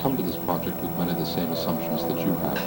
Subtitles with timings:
[0.00, 2.58] come to this project with many of the same assumptions that you have.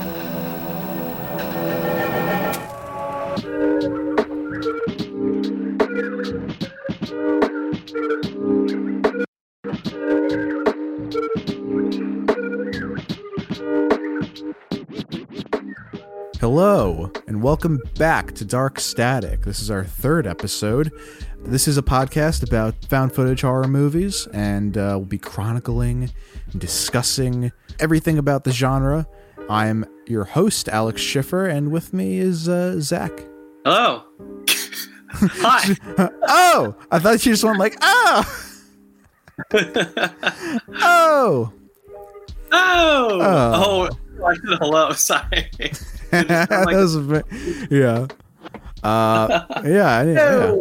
[16.40, 19.42] Hello, and welcome back to Dark Static.
[19.42, 20.92] This is our third episode.
[21.46, 26.10] This is a podcast about found footage horror movies, and uh, we'll be chronicling
[26.52, 29.06] and discussing everything about the genre.
[29.50, 33.12] I'm your host, Alex Schiffer, and with me is uh, Zach.
[33.66, 34.04] Hello.
[35.10, 35.76] Hi.
[36.28, 38.48] oh, I thought you just went like, oh,
[40.74, 41.54] oh.
[42.52, 43.20] Oh.
[43.22, 43.90] Oh.
[43.92, 44.26] Oh.
[44.26, 44.92] I said hello.
[44.94, 45.50] Sorry.
[46.12, 46.96] was
[47.70, 48.08] yeah.
[48.82, 50.56] Uh, yeah, yeah.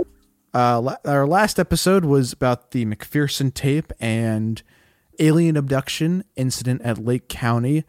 [0.55, 0.77] Yeah.
[0.77, 4.63] Uh, la- our last episode was about the McPherson tape and
[5.19, 7.85] alien abduction incident at Lake County,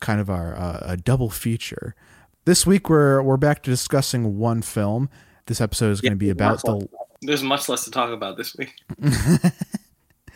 [0.00, 1.94] kind of our uh, a double feature.
[2.44, 5.08] This week we're we're back to discussing one film.
[5.46, 6.88] This episode is going to be about the
[7.22, 8.74] There's much less to talk about this week.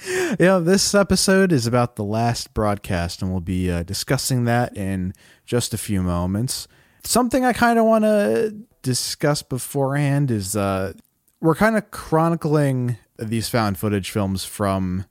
[0.38, 0.58] yeah.
[0.58, 5.74] This episode is about the last broadcast, and we'll be uh, discussing that in just
[5.74, 6.68] a few moments.
[7.04, 10.92] Something I kind of want to discuss beforehand is uh,
[11.40, 15.04] we're kind of chronicling these found footage films from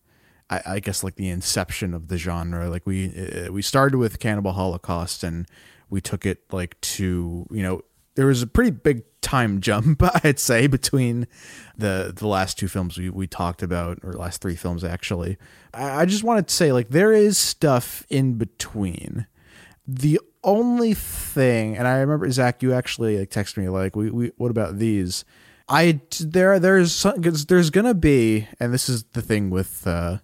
[0.49, 2.69] I, I guess like the inception of the genre.
[2.69, 5.47] Like we uh, we started with Cannibal Holocaust and
[5.89, 7.81] we took it like to you know
[8.15, 11.27] there was a pretty big time jump I'd say between
[11.77, 15.37] the the last two films we, we talked about or last three films actually.
[15.73, 19.27] I, I just wanted to say like there is stuff in between.
[19.87, 24.31] The only thing, and I remember Zach, you actually like texted me like, "We, we
[24.37, 25.25] what about these?"
[25.67, 30.19] I there there's some, there's gonna be, and this is the thing with uh,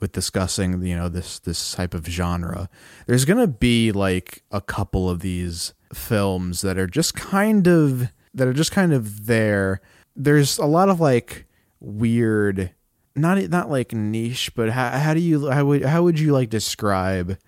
[0.00, 2.68] with discussing you know this this type of genre.
[3.06, 8.48] There's gonna be like a couple of these films that are just kind of that
[8.48, 9.80] are just kind of there.
[10.14, 11.46] There's a lot of like
[11.80, 12.70] weird,
[13.14, 16.48] not not like niche, but how how do you how would how would you like
[16.48, 17.38] describe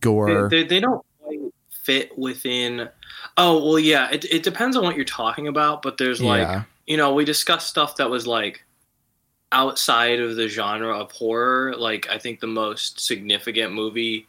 [0.00, 0.48] gore?
[0.48, 1.04] They, they, they don't
[1.70, 2.88] fit within.
[3.36, 4.10] Oh well, yeah.
[4.10, 6.64] It it depends on what you're talking about, but there's like Yeah.
[6.86, 8.64] You know we discussed stuff that was like
[9.52, 11.74] outside of the genre of horror.
[11.76, 14.26] Like I think the most significant movie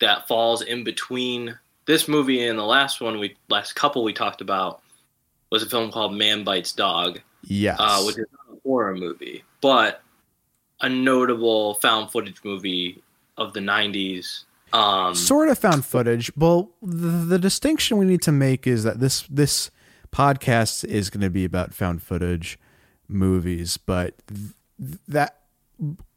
[0.00, 4.40] that falls in between this movie and the last one we last couple we talked
[4.40, 4.82] about
[5.50, 7.20] was a film called Man Bites Dog.
[7.44, 7.76] Yes.
[7.80, 10.02] uh, which is not a horror movie, but
[10.80, 13.02] a notable found footage movie
[13.36, 14.44] of the 90s.
[14.72, 16.30] Um, sort of found footage.
[16.36, 19.70] Well, the, the distinction we need to make is that this this
[20.12, 22.58] podcast is going to be about found footage
[23.08, 25.38] movies, but th- that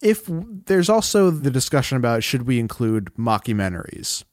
[0.01, 4.23] if there's also the discussion about should we include mockumentaries,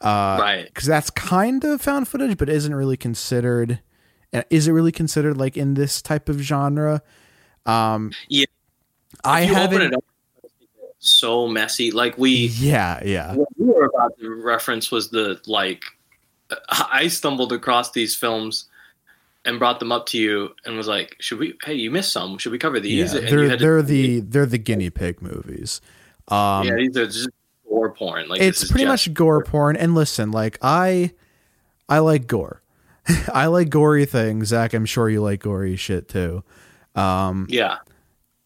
[0.00, 0.64] uh, right.
[0.66, 3.80] Because that's kind of found footage, but isn't really considered.
[4.34, 7.02] uh, Is it really considered like in this type of genre?
[7.64, 8.44] Um, Yeah.
[9.24, 9.80] I haven't.
[9.80, 10.04] it up,
[10.98, 11.90] so messy.
[11.90, 13.34] Like we, Yeah, yeah.
[13.34, 15.82] what we were about to reference was the like,
[16.68, 18.66] I stumbled across these films
[19.44, 21.54] and brought them up to you and was like, should we?
[21.64, 22.38] Hey, you missed some.
[22.38, 23.12] Should we cover these?
[23.14, 25.80] Yeah, they're to- they're the they're the guinea pig movies.
[26.28, 27.28] Um, yeah, these are just
[27.68, 28.28] gore porn.
[28.28, 29.76] Like it's pretty much gore porn.
[29.76, 31.12] And listen, like I,
[31.88, 32.62] I like gore.
[33.32, 34.48] I like gory things.
[34.48, 36.42] Zach, I'm sure you like gory shit too.
[36.94, 37.78] Um, Yeah,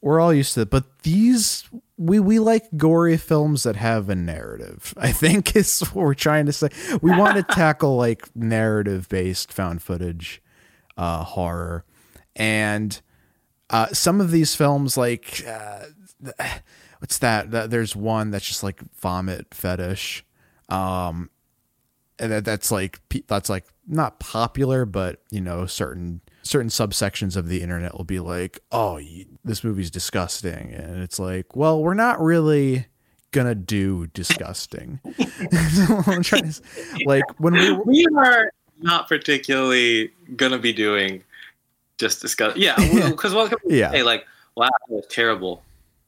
[0.00, 4.16] we're all used to it, but these we we like gory films that have a
[4.16, 4.94] narrative.
[4.98, 6.68] I think is what we're trying to say.
[7.00, 10.42] We want to tackle like narrative based found footage
[10.98, 11.86] uh, horror,
[12.36, 13.00] and
[13.70, 15.84] uh, some of these films like uh,
[16.98, 17.70] what's that?
[17.70, 20.24] There's one that's just like vomit fetish.
[20.68, 21.30] Um,
[22.18, 27.48] and that, that's like that's like not popular, but you know certain certain subsections of
[27.48, 31.94] the internet will be like, "Oh, you, this movie's disgusting," and it's like, "Well, we're
[31.94, 32.86] not really
[33.30, 35.00] gonna do disgusting."
[37.06, 41.22] Like when we we are not particularly gonna be doing
[41.98, 42.56] just discuss.
[42.56, 42.76] Yeah,
[43.10, 43.90] because what can Yeah.
[43.90, 44.02] say?
[44.02, 44.24] Like,
[44.56, 45.62] wow, that was terrible.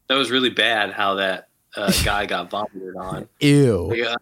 [0.09, 0.93] That was really bad.
[0.93, 3.29] How that uh, guy got vomited on.
[3.41, 3.89] ew.
[3.91, 4.17] Like, uh,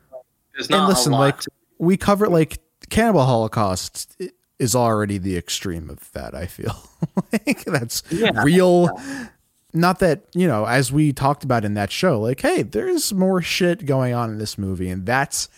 [0.70, 2.58] and listen, like to- we cover like
[2.90, 4.20] Cannibal Holocaust
[4.58, 6.34] is already the extreme of that.
[6.34, 6.74] I feel
[7.32, 8.42] like that's Yeah.
[8.42, 8.88] real.
[9.74, 13.40] Not that you know, as we talked about in that show, like, hey, there's more
[13.42, 15.48] shit going on in this movie, and that's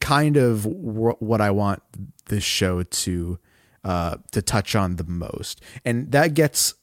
[0.00, 1.82] kind of wh- what I want
[2.26, 3.38] this show to
[3.84, 6.74] uh, to touch on the most, and that gets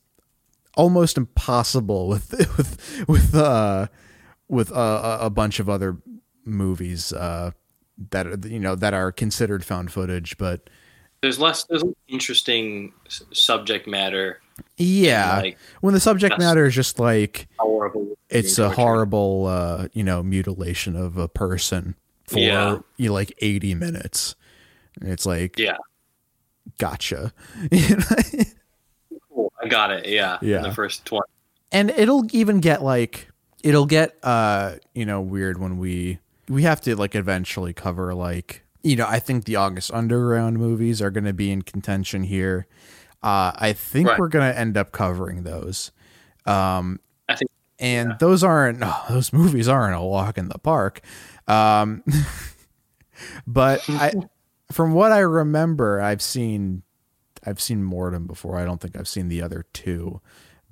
[0.78, 3.88] almost impossible with with with uh
[4.48, 5.98] with uh, a- a bunch of other
[6.46, 7.52] movies uh,
[8.12, 10.70] that are you know that are considered found footage, but
[11.22, 11.64] There's less.
[11.64, 12.94] There's interesting
[13.32, 14.40] subject matter.
[14.78, 18.18] yeah, like when the subject matter is just like horrible.
[18.30, 18.76] it's a torture.
[18.76, 21.96] horrible uh, you know mutilation of a person
[22.28, 22.78] for Yeah.
[22.98, 24.36] you know, like 80 minutes.
[25.02, 25.78] And it's like Yeah.
[26.78, 27.34] gotcha.
[29.30, 29.52] Cool.
[29.62, 30.08] I got it.
[30.08, 30.38] Yeah.
[30.42, 30.62] Yeah.
[30.62, 31.26] The first twenty.
[31.72, 33.30] and it'll even get like
[33.64, 38.64] it'll get uh you know weird when we we have to like eventually cover like
[38.84, 42.68] you know i think the august underground movies are going to be in contention here
[43.24, 44.20] uh i think Right.
[44.20, 45.92] we're going to end up covering those
[46.46, 47.50] um I think.
[47.80, 51.02] and those aren't oh, those movies aren't a walk in the park
[51.48, 52.04] um
[53.48, 54.14] but i
[54.72, 56.82] from what i remember i've seen
[57.46, 58.58] i've seen Mordum before.
[58.58, 60.22] I don't think i've seen the other two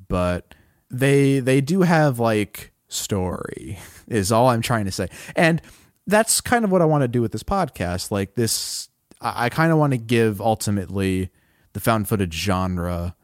[0.07, 0.55] but
[0.89, 5.07] they they do have like story is all i'm trying to say.
[5.35, 5.61] And
[6.05, 8.11] that's kind of what i want to do with this podcast.
[8.11, 8.89] Like this
[9.21, 11.29] i, I kind of want to give ultimately
[11.73, 13.15] the found footage genre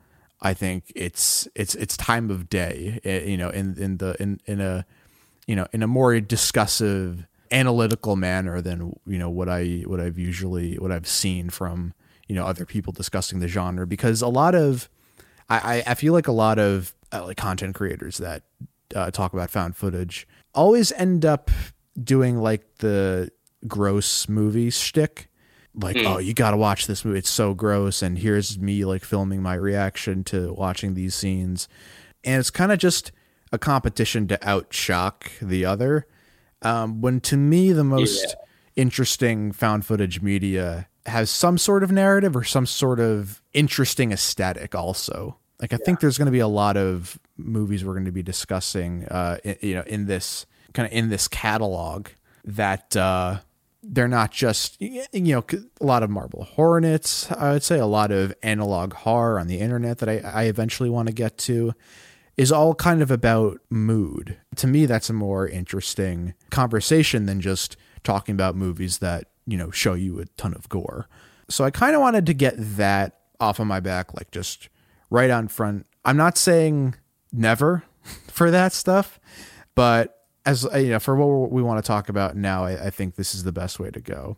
[0.42, 4.40] i think it's it's it's time of day eh, you know in in the in
[4.46, 4.86] in a
[5.46, 10.18] you know in a more discussive analytical manner than you know what i what i've
[10.20, 11.94] usually what i've seen from
[12.28, 14.88] you know other people discussing the genre because a lot of
[15.50, 18.44] I, I- feel like a lot of uh, like content creators that
[18.96, 21.50] uh, talk about found footage always end up
[22.02, 23.32] doing like the
[23.68, 25.28] gross movie shtick.
[25.74, 26.06] Like, Hmm.
[26.08, 27.18] oh, you got to watch this movie.
[27.20, 28.02] It's so gross.
[28.04, 31.68] And here's me like filming my reaction to watching these scenes.
[32.24, 33.12] And it's kind of just
[33.52, 36.06] a competition to outshock the other.
[36.62, 38.36] Um, when to me, the most
[38.76, 44.76] interesting found footage media has some sort of narrative or some sort of interesting aesthetic
[44.76, 45.38] also.
[45.62, 48.24] Like i think there's going to be a lot of movies we're going to be
[48.24, 52.08] discussing uh i- you know in this kind of in this catalog
[52.46, 53.40] that uh
[53.84, 55.44] they're not just you know
[55.82, 59.60] a lot of marble hornets i would say a lot of analog horror on the
[59.60, 61.74] internet that i, I eventually want to get to
[62.40, 64.38] is all kind of about mood.
[64.56, 69.72] To me, that's a more interesting conversation than just talking about movies that, you know,
[69.72, 71.10] show you a ton of gore.
[71.50, 74.70] So I kind of wanted to get that off of my back, like just
[75.10, 75.86] right on front.
[76.06, 76.96] I'm not saying
[77.34, 77.84] never
[78.28, 79.20] for that stuff,
[79.76, 82.90] but as uh, you know, for what we want to talk about now, I, I
[82.90, 84.38] think this is the best way to go.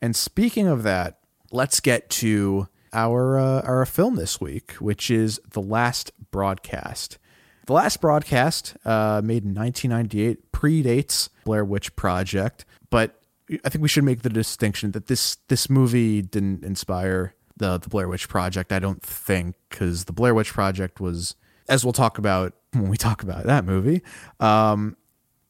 [0.00, 1.18] And speaking of that,
[1.52, 7.18] let's get to our uh, our film this week, which is The Last Broadcast.
[7.66, 13.20] The Last Broadcast, uh, made in 1998, predates Blair Witch Project, but
[13.64, 17.88] I think we should make the distinction that this this movie didn't inspire the the
[17.88, 18.72] Blair Witch Project.
[18.72, 21.36] I don't think because the Blair Witch Project was,
[21.68, 24.02] as we'll talk about when we talk about that movie,
[24.40, 24.96] um,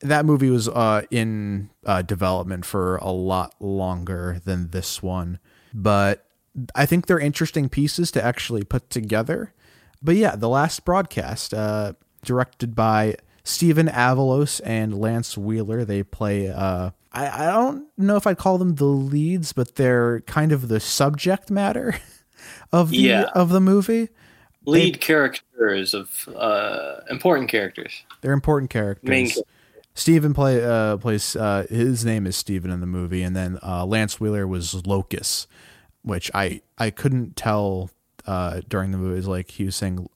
[0.01, 5.39] that movie was uh, in uh, development for a lot longer than this one,
[5.73, 6.27] but
[6.75, 9.53] I think they're interesting pieces to actually put together.
[10.05, 16.49] But yeah, the last broadcast, uh, directed by Stephen Avalos and Lance Wheeler, they play.
[16.49, 20.69] Uh, I, I don't know if I'd call them the leads, but they're kind of
[20.69, 21.97] the subject matter
[22.73, 23.25] of the Yeah.
[23.35, 24.11] of the movie.
[24.67, 28.03] Lead characters of uh, important characters.
[28.21, 29.09] They're important characters.
[29.09, 29.31] Main
[29.95, 33.85] Steven play uh, plays uh, his name is Stephen in the movie, and then uh,
[33.87, 35.47] Lance Wheeler was Locus,
[36.03, 37.91] which I I couldn't tell
[38.27, 39.17] uh, during the movie.
[39.17, 40.09] Was like he was saying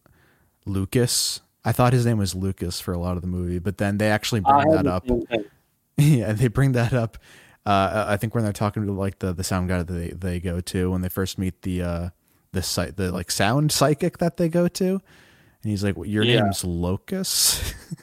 [0.65, 1.41] Lucas.
[1.65, 4.11] I thought his name was Lucas for a lot of the movie, but then they
[4.11, 5.07] actually bring that up.
[5.97, 7.19] yeah, they bring that up.
[7.67, 10.41] Uh, I think when they're talking to like the the sound guy that they, they
[10.41, 12.09] go to when they first meet the uh
[12.53, 16.43] the site the like sound psychic that they go to, and he's like, "Your Yeah.
[16.43, 17.75] name's Locus."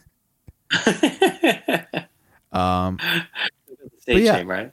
[2.52, 3.00] um,
[4.02, 4.36] Stage yeah.
[4.38, 4.72] name, right?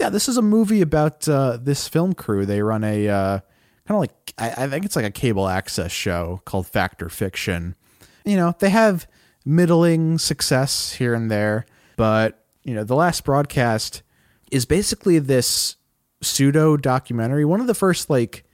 [0.00, 2.46] Yeah, this is a movie about uh, this film crew.
[2.46, 3.40] They run a uh,
[3.86, 7.10] kind of like I, I think it's like a cable access show called Fact or
[7.10, 7.76] Fiction.
[8.24, 9.06] You know, they have
[9.44, 11.66] middling success here and there,
[11.96, 14.02] but you know, the last broadcast
[14.50, 15.76] is basically this
[16.22, 17.44] pseudo documentary.
[17.44, 18.44] One of the first like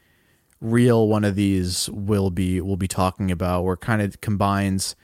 [0.61, 4.97] real one of these will be we'll be talking about where kind of combines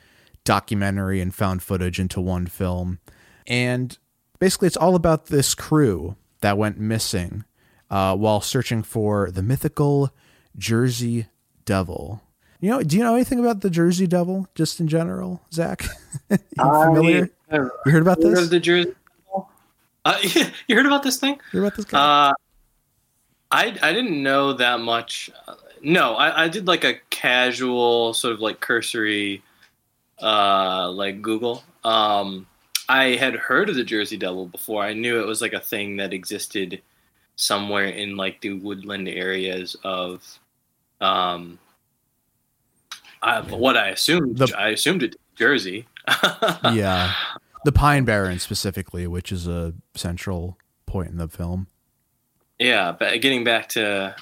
[0.42, 2.99] documentary and found footage into one film.
[3.46, 3.96] And
[4.40, 7.44] basically it's all about this crew that went missing
[7.90, 10.11] uh, while searching for the mythical
[10.56, 11.26] Jersey
[11.64, 12.22] Devil.
[12.61, 15.84] You know, do you know anything about the Jersey Devil just in general, Zach?
[16.30, 17.30] you familiar?
[17.50, 18.49] I You heard about heard this?
[18.50, 18.92] the Jersey.
[20.04, 20.18] Uh,
[20.68, 21.38] you heard about this thing?
[21.52, 21.99] You heard about this guy?
[21.99, 22.32] Uh,
[23.50, 25.30] I I didn't know that much.
[25.49, 29.42] Uh, No, I, I did like a casual sort of like cursory,
[30.22, 31.64] uh, like Google.
[31.84, 32.46] Um,
[32.89, 34.83] I had heard of the Jersey Devil before.
[34.83, 36.83] I knew it was like a thing that existed
[37.37, 40.39] somewhere in like the woodland areas of
[41.01, 41.59] um
[43.23, 45.87] I, what I assumed The- I assumed it Jersey.
[46.73, 47.12] yeah,
[47.65, 51.69] the Pine Barrens specifically, which is a central point in the film.
[52.59, 54.15] Yeah, but getting back to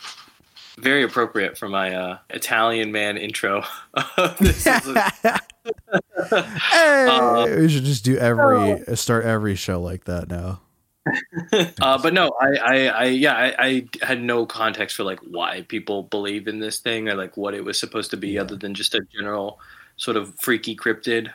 [0.79, 3.65] very appropriate for my uh, Italian man intro.
[4.39, 5.41] This is a-
[6.31, 10.61] hey, Uh, we should just do every start every show like that now.
[11.81, 15.63] uh, but no, I, I, I yeah, I, I had no context for like why
[15.63, 18.43] people believe in this thing or like what it was supposed to be, Yeah.
[18.43, 19.59] other than just a general
[19.97, 21.33] sort of freaky cryptid.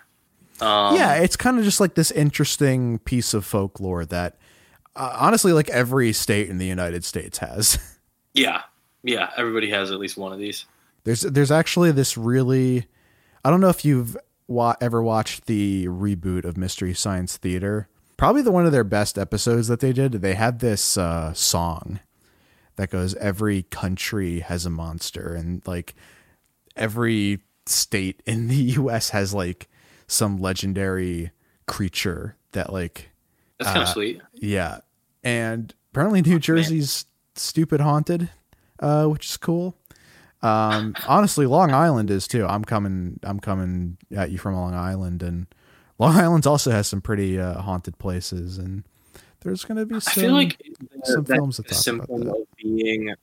[0.61, 4.37] Um, yeah, it's kind of just like this interesting piece of folklore that
[4.95, 7.77] uh, honestly, like every state in the United States has.
[8.33, 8.61] yeah,
[9.03, 9.31] yeah.
[9.35, 10.65] Everybody has at least one of these.
[11.03, 12.85] There's there's actually this really,
[13.45, 17.87] I don't know if you've wa- ever watched the reboot of Mystery Science Theater.
[18.17, 20.13] Probably the one of their best episodes that they did.
[20.13, 21.99] They had this uh, song
[22.75, 25.93] that goes, "Every country has a monster," and like
[26.75, 29.11] every state in the U.S.
[29.11, 29.69] has like
[30.07, 31.29] some legendary
[31.67, 33.11] creature that like
[33.59, 34.21] That's kind of Uh, sweet.
[34.35, 34.79] yeah,
[35.23, 38.29] and apparently New Jersey's stupid haunted,
[38.79, 39.75] uh, which is cool.
[40.41, 42.45] Um, honestly, Long Island is too.
[42.45, 43.19] I'm coming.
[43.23, 45.47] I'm coming at you from Long Island, and
[45.97, 48.83] Long Island also has some pretty uh, haunted places, and
[49.41, 50.23] there's going to be I some.
[50.23, 50.61] feel like
[51.03, 52.29] some that films that talk about that.
[52.29, 53.13] of being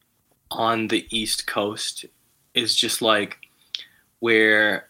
[0.50, 2.04] on the East Coast
[2.54, 3.38] is just like
[4.21, 4.88] where,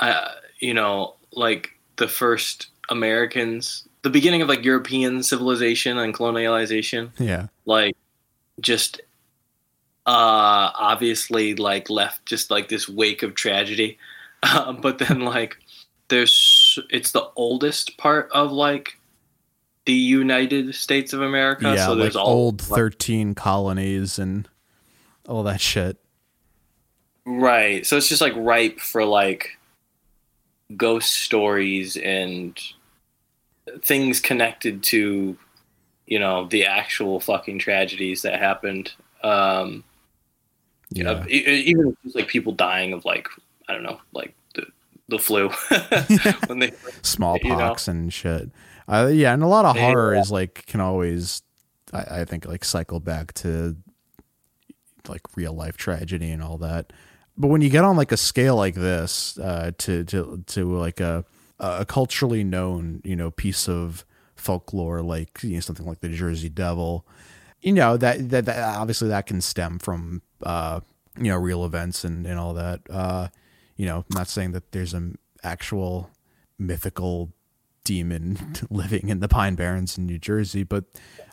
[0.00, 7.10] uh, you know, like the first Americans, the beginning of like European civilization and colonialization,
[7.18, 7.96] yeah, like
[8.60, 9.00] just
[10.10, 13.96] uh obviously like left just like this wake of tragedy
[14.42, 15.56] uh, but then like
[16.08, 18.98] there's it's the oldest part of like
[19.84, 24.48] the united states of america yeah, so like there's all old like, thirteen colonies and
[25.28, 25.96] all that shit.
[27.24, 29.58] right so it's just like ripe for like
[30.76, 32.58] ghost stories and
[33.84, 35.36] things connected to
[36.08, 39.84] you know the actual fucking tragedies that happened um
[40.92, 43.28] Yeah, e- even just like people dying of like
[43.68, 44.66] I don't know, like the
[45.08, 45.48] the flu
[46.46, 48.50] when they smallpox and shit.
[48.88, 49.82] Uh, yeah, and a lot of Yeah.
[49.86, 51.42] horror is like can always,
[51.92, 53.76] I, I think, like cycle back to
[55.08, 56.92] like real life tragedy and all that.
[57.36, 61.00] But when you get on like a scale like this, uh, to to to like
[61.00, 61.24] a
[61.58, 64.04] a culturally known you know piece of
[64.34, 67.06] folklore like you know something like the Jersey Devil,
[67.62, 70.80] you know that that, that obviously that can stem from uh
[71.18, 72.80] you know real events and and all that.
[72.88, 73.28] Uh,
[73.76, 76.10] you know, I'm not saying that there's an actual
[76.58, 77.32] mythical
[77.84, 80.84] demon living in the Pine Barrens in New Jersey, but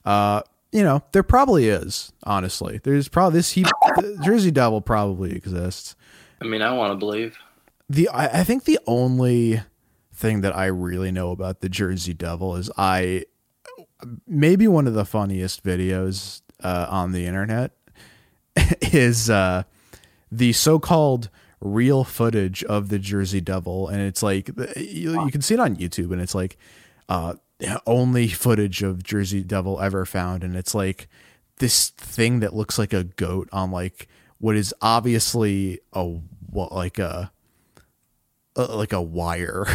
[0.06, 0.42] uh,
[0.72, 2.14] you know, there probably is.
[2.24, 3.68] Honestly, there's probably this heap.
[4.24, 5.96] Jersey Devil probably exists.
[6.42, 7.38] I mean, I want to believe.
[7.90, 9.62] The I, I think the only
[10.14, 13.26] thing that I really know about the Jersey Devil is I
[14.28, 17.72] maybe one of the funniest videos uh, on the internet
[18.82, 19.64] is uh,
[20.32, 25.54] the so-called real footage of the Jersey Devil, and it's like you, you can see
[25.54, 26.58] it on YouTube, and it's like
[27.10, 27.36] uh,
[27.86, 31.08] only footage of Jersey Devil ever found, and it's like
[31.58, 34.08] this thing that looks like a goat on like
[34.40, 36.20] what is obviously a
[36.54, 37.32] like a,
[38.56, 39.66] a like a wire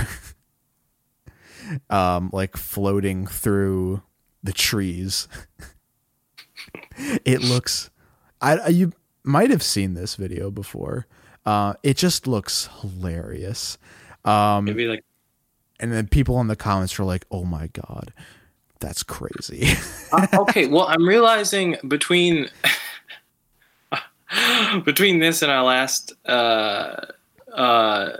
[1.90, 4.02] um like floating through
[4.42, 5.28] the trees.
[7.24, 7.90] It looks
[8.40, 8.92] I, you
[9.24, 11.06] might have seen this video before.
[11.44, 13.78] Uh it just looks hilarious.
[14.24, 15.04] Um Maybe like
[15.80, 18.12] and then people in the comments are like oh my god
[18.82, 19.68] that's crazy.
[20.12, 20.66] Uh, okay.
[20.66, 22.48] Well, I'm realizing between
[24.84, 26.96] between this and our last uh
[27.54, 28.16] uh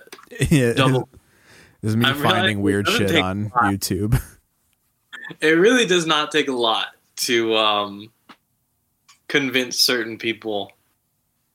[0.50, 1.08] yeah, double,
[1.80, 4.20] this is me I'm finding weird shit on youtube
[5.40, 8.12] it really does not take a lot to um
[9.28, 10.72] convince certain people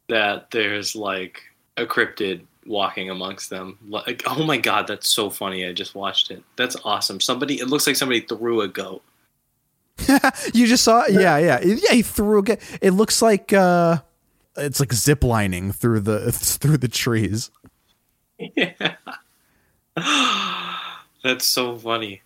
[0.09, 1.41] that there's like
[1.77, 3.77] a cryptid walking amongst them.
[3.87, 5.65] Like, oh my god, that's so funny!
[5.65, 6.43] I just watched it.
[6.55, 7.19] That's awesome.
[7.19, 9.03] Somebody, it looks like somebody threw a goat.
[10.53, 11.13] you just saw it?
[11.13, 12.59] yeah yeah yeah he threw a goat.
[12.83, 13.97] it looks like uh
[14.55, 16.31] it's like zip lining through the
[16.61, 17.49] through the trees
[18.55, 18.95] Yeah,
[21.23, 22.21] that's so funny.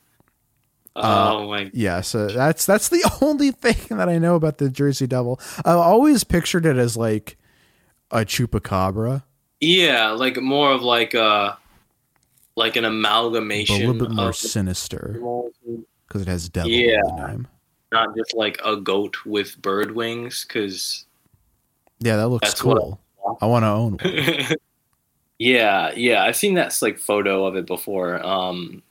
[0.95, 1.69] Uh, Oh my!
[1.73, 5.77] yeah so that's that's the only thing that i know about the jersey devil I've
[5.77, 7.37] always pictured it as like
[8.11, 9.23] a chupacabra
[9.61, 11.57] Yeah, like more of like a
[12.57, 15.17] like an but amalgamation a little bit more sinister
[16.07, 16.99] because it has devil Yeah.
[17.07, 17.47] in the name.
[17.93, 20.43] not just like a goat with bird wings.
[20.45, 21.05] Because
[22.01, 22.99] Yeah, that looks cool.
[23.39, 24.57] I want to own one.
[25.39, 28.23] yeah, yeah, I've seen that like photo of it before.
[28.25, 28.83] Um,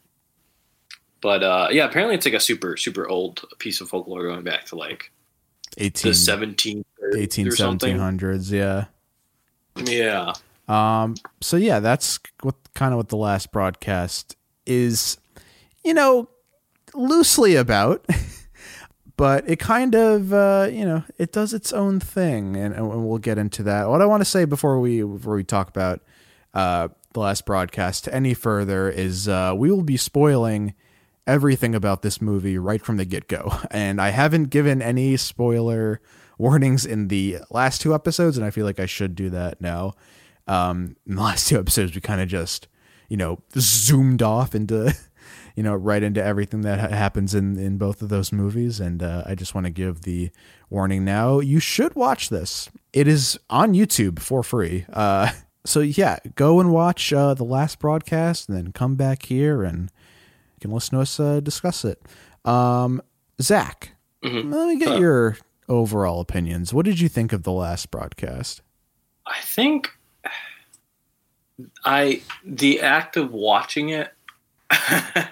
[1.21, 4.67] but uh, yeah, apparently it's like a super super old piece of folklore going back
[4.67, 5.13] to like
[5.79, 6.85] 18, the 17
[7.17, 8.51] 18 1700s.
[8.51, 8.87] Yeah.
[9.77, 10.33] Yeah.
[10.69, 14.37] Um, so yeah, that's what kind of what the last broadcast
[14.67, 15.19] is,
[15.85, 16.29] you know,
[16.95, 18.07] loosely about,
[19.17, 23.19] but it kind of, uh, you know, it does its own thing, and, and we'll
[23.19, 23.89] get into that.
[23.89, 26.03] What I want to say before we before we talk about
[26.55, 30.75] uh, the last broadcast any further is uh, we will be spoiling
[31.27, 36.01] everything about this movie right from the get go, and I haven't given any spoiler
[36.39, 39.95] warnings in the last two episodes, and I feel like I should do that now
[40.51, 42.69] um, in the last two episodes, we kind of just,
[43.09, 44.95] you know, zoomed off into,
[45.57, 48.81] you know, right into everything that ha- happens in, in both of those movies.
[48.81, 50.31] And uh, I just want to give the
[50.69, 51.39] warning now.
[51.41, 52.69] You should watch this.
[52.93, 54.85] It is on YouTube for free.
[54.93, 55.31] Uh,
[55.65, 59.91] so yeah, go and watch uh, the last broadcast and then come back here and
[60.61, 62.03] you can listen to us uh, discuss it.
[62.45, 63.01] Um,
[63.41, 64.53] Zach, Mhm.
[64.55, 65.39] let me get your
[65.69, 66.75] overall opinions.
[66.75, 68.61] What did you think of the last broadcast?
[69.27, 69.91] I think
[71.85, 74.13] I the act of watching it.
[74.71, 75.29] I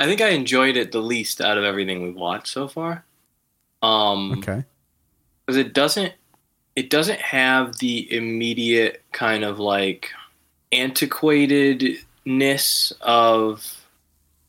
[0.00, 3.04] think I enjoyed it the least out of everything we've watched so far.
[3.82, 4.64] Um, Okay.
[5.44, 6.12] because it doesn't
[6.76, 10.10] it doesn't have the immediate kind of like
[10.72, 13.81] antiquatedness of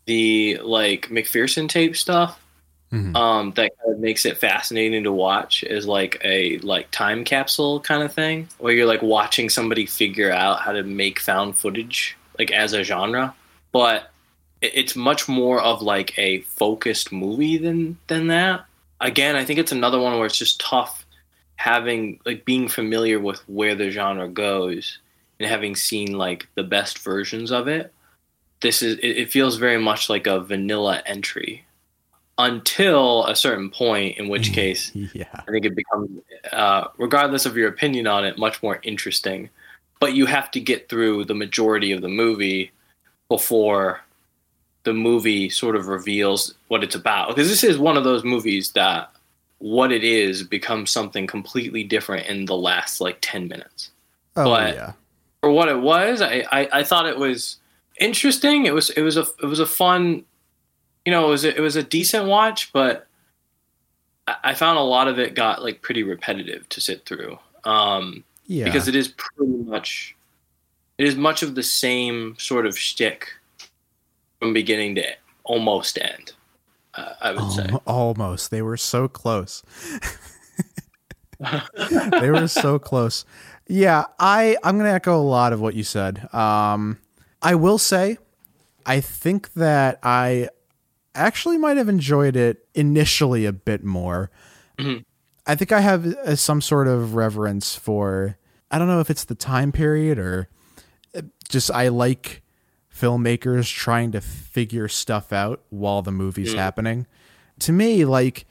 [0.06, 2.40] the like McPherson tape stuff
[2.92, 3.16] Mhm.
[3.16, 7.80] um, that kind of makes it fascinating to watch is like a like time capsule
[7.80, 12.16] kind of thing where you're like watching somebody figure out how to make found footage
[12.38, 13.34] like as a genre.
[13.72, 14.12] But
[14.62, 18.66] it's much more of like a focused movie than than that.
[19.02, 21.04] Again i think it's another one where it's just tough
[21.56, 25.00] having like being familiar with where the genre goes
[25.40, 27.92] and having seen like the best versions of it
[28.64, 31.64] this is it, feels very much like a vanilla entry
[32.40, 35.26] until a certain point in which case yeah.
[35.34, 36.10] I think it becomes,
[36.52, 39.50] uh, regardless of your opinion on it, much more interesting.
[40.00, 42.72] But you have to get through the majority of the movie
[43.30, 44.02] before
[44.84, 47.30] the movie sort of reveals what it's about.
[47.30, 49.12] Because this is one of those movies that
[49.60, 53.92] what it is becomes something completely different in the last like 10 minutes.
[54.36, 54.94] Oh But- yeah.
[55.42, 57.58] For what it was, I, I, I thought it was
[58.00, 58.66] interesting.
[58.66, 60.24] It was it was a it was a fun,
[61.06, 63.08] you know, it was a, it was a decent watch, but
[64.44, 67.38] I found a lot of it got like pretty repetitive to sit through.
[67.66, 68.66] Um, Yeah.
[68.66, 70.16] because it is pretty much
[70.98, 73.30] it is much of the same sort of shtick
[74.40, 75.06] from beginning to
[75.44, 76.34] almost end.
[76.94, 77.68] Uh, I would say.
[77.88, 78.52] Almost.
[78.52, 79.64] They were so close.
[82.20, 83.26] they were so close.
[83.68, 86.34] Yeah, I I'm to echo a lot of what you said.
[86.34, 87.00] Um
[87.44, 88.18] I will say
[88.86, 90.50] I think that I
[91.16, 94.32] actually might have enjoyed it initially a bit more.
[94.80, 95.04] Mhm.
[95.46, 98.38] I think I have uh, some sort of reverence for
[98.72, 100.48] I don't know if it's the time period or
[101.16, 102.42] uh, just I like
[102.94, 106.58] filmmakers trying to figure stuff out while the movie's Mm.
[106.58, 107.08] happening.
[107.60, 108.46] To me, like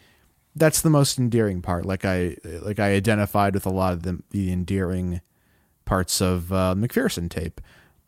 [0.54, 1.86] that's the most endearing part.
[1.86, 5.20] Like I like I identified with a lot of the the endearing
[5.84, 7.60] parts of uh, McPherson tape.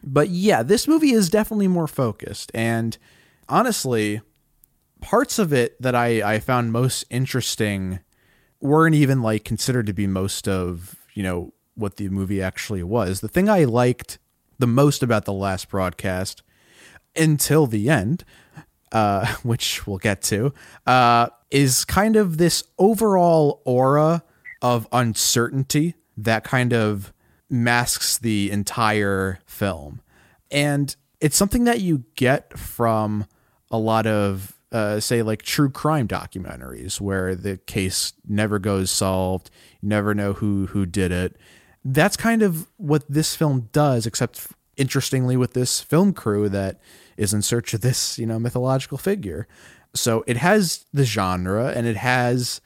[0.04, 2.96] But yeah, this movie is definitely more focused, and
[3.48, 4.20] honestly,
[5.00, 8.00] parts of it that I I found most interesting
[8.60, 13.20] weren't even like considered to be most of you know what the movie actually was.
[13.20, 14.18] The thing I liked
[14.58, 16.42] the most about the last broadcast
[17.16, 18.24] until the end,
[18.92, 20.52] uh, which we'll get to,
[20.86, 24.22] uh, is kind of this overall aura
[24.60, 27.12] of uncertainty that kind of
[27.50, 30.00] masks the entire film.
[30.50, 33.26] And it's something that you get from
[33.70, 39.50] a lot of, uh, say, like true crime documentaries where the case never goes solved,
[39.80, 41.36] you never know who, who did it.
[41.84, 46.80] That's kind of what this film does, except interestingly with this film crew that
[47.16, 49.46] is in search of this, you know, mythological figure.
[49.94, 52.60] So it has the genre and it has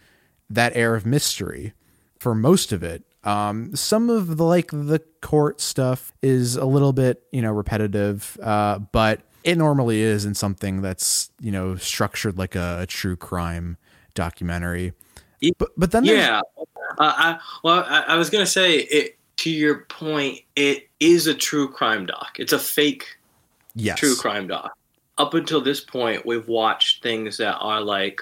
[0.48, 1.74] that air of mystery
[2.18, 3.04] for most of it.
[3.28, 8.38] Um, some of the like the court stuff is a little bit, you know, repetitive,
[8.42, 13.16] uh, but it normally is in something that's, you know, structured like a, a true
[13.16, 13.76] crime
[14.14, 14.94] documentary.
[15.58, 16.40] But but then Yeah.
[16.56, 16.64] Uh,
[16.98, 19.14] I, well, I, I was gonna say it.
[19.38, 22.38] To your point, it is a true crime doc.
[22.40, 23.04] It's a fake
[23.76, 23.96] Yes.
[24.00, 24.76] true crime doc.
[25.16, 28.20] Up until this point, we've watched things that are like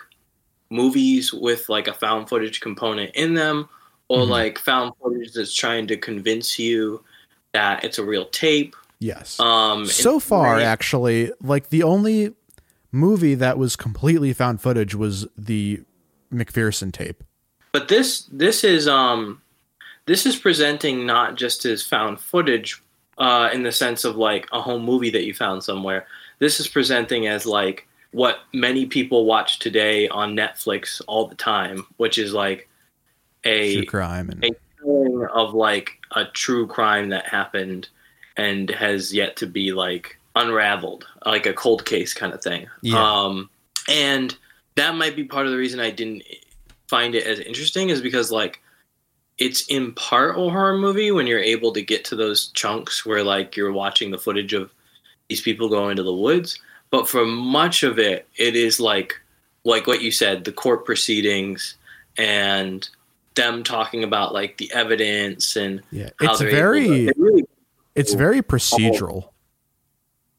[0.69, 3.66] movies with like a found footage component in them,
[4.09, 4.29] or Mhm.
[4.29, 7.03] like found footage that's trying to convince you
[7.53, 8.77] that it's a real tape.
[8.99, 9.38] Yes.
[9.40, 12.35] Um, so far, actually, like the only
[12.92, 15.83] movie that was completely found footage was the
[16.33, 17.23] McPherson tape.
[17.73, 19.42] but this this is um
[20.07, 22.81] this is presenting not just as found footage
[23.19, 26.07] uh, in the sense of like a home movie that you found somewhere.
[26.38, 31.87] This is presenting as like what many people watch today on Netflix all the time,
[31.99, 32.69] which is like
[33.47, 37.89] a True crime and a telling of like a true crime that happened
[38.37, 42.67] and has yet to be like unraveled, like a cold case kind of thing.
[42.83, 43.03] Yeah.
[43.03, 43.49] Um,
[43.89, 44.37] and
[44.75, 46.23] that might be part of the reason I didn't
[46.89, 48.61] find it as interesting is because like
[49.39, 53.25] it's in part a horror movie when you're able to get to those chunks where
[53.25, 54.73] like you're watching the footage of
[55.29, 59.21] these people going into the woods but for much of it it is like
[59.65, 61.75] like what you said the court proceedings
[62.17, 62.89] and
[63.37, 67.16] them talking about like the evidence and yeah, how it's they're able very to, it
[67.18, 67.44] really,
[67.94, 69.31] it's very procedural.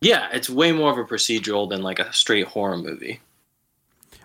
[0.01, 3.19] yeah it's way more of a procedural than like a straight horror movie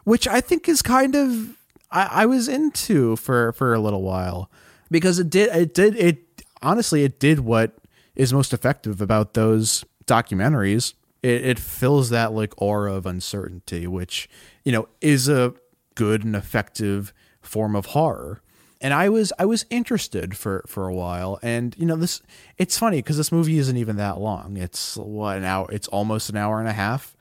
[0.04, 1.56] which I think is kind of
[1.90, 4.50] I, I was into for for a little while
[4.90, 7.76] because it did it did it honestly it did what
[8.14, 10.94] is most effective about those documentaries.
[11.22, 14.28] It, it fills that like aura of uncertainty, which
[14.64, 15.54] you know is a
[15.94, 18.42] good and effective form of horror.
[18.82, 22.20] And I was I was interested for for a while, and you know this
[22.58, 24.56] it's funny because this movie isn't even that long.
[24.56, 25.68] It's what an hour.
[25.70, 27.16] It's almost an hour and a half.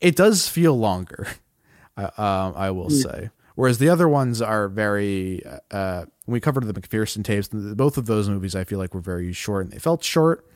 [0.00, 1.26] It does feel longer.
[1.96, 3.30] uh, um, I will say.
[3.56, 5.42] Whereas the other ones are very.
[5.70, 9.00] Uh, when we covered the McPherson tapes, both of those movies I feel like were
[9.00, 10.46] very short and they felt short.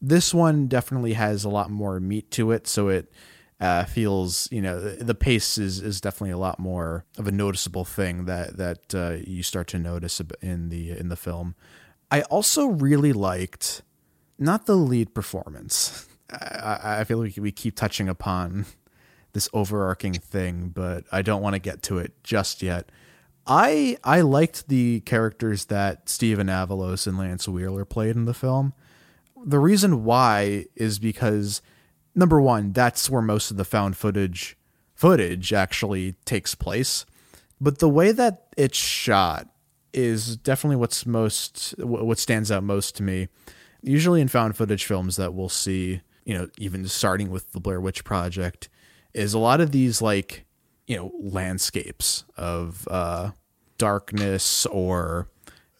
[0.00, 3.10] This one definitely has a lot more meat to it, so it
[3.60, 7.84] uh, feels you know the, pace is is definitely a lot more of a noticeable
[7.84, 11.54] thing that that uh, you start to notice in the in the film.
[12.10, 13.82] I also really liked
[14.38, 16.08] not the lead performance.
[16.30, 18.66] I, I feel like we keep touching upon
[19.32, 22.90] this overarching thing, but I don't want to get to it just yet.
[23.46, 28.72] I I liked the characters that Stephen Avalos and Lance Wheeler played in the film.
[29.46, 31.60] The reason why is because
[32.14, 34.56] number one, that's where most of the found footage
[34.94, 37.04] footage actually takes place.
[37.60, 39.48] But the way that it's shot
[39.92, 43.28] is definitely what's most what stands out most to me.
[43.82, 47.80] Usually in found footage films that we'll see, you know, even starting with the Blair
[47.80, 48.68] Witch Project,
[49.12, 50.44] is a lot of these like,
[50.86, 53.30] you know, landscapes of uh,
[53.78, 55.28] darkness or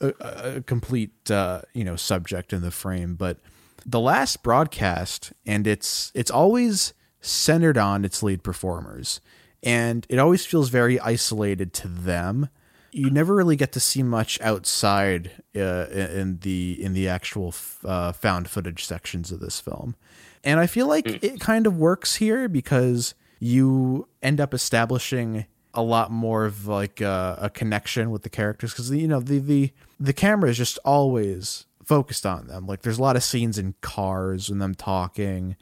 [0.01, 3.15] a, a complete uh, you know subject in the frame.
[3.15, 3.39] But
[3.87, 9.21] the last broadcast, and it's it's always centered on its lead performers,
[9.63, 12.49] and it always feels very isolated to them.
[12.93, 18.13] You never really get to see much outside uh, in the in the actual uh,
[18.13, 19.97] found footage sections of this film,
[20.43, 25.83] and I feel like it kind of works here because you end up establishing a
[25.83, 29.73] lot more of like a, a connection with the characters because you know the the
[29.99, 32.67] the camera is just always focused on them.
[32.67, 35.57] Like there's a lot of scenes in cars and them talking,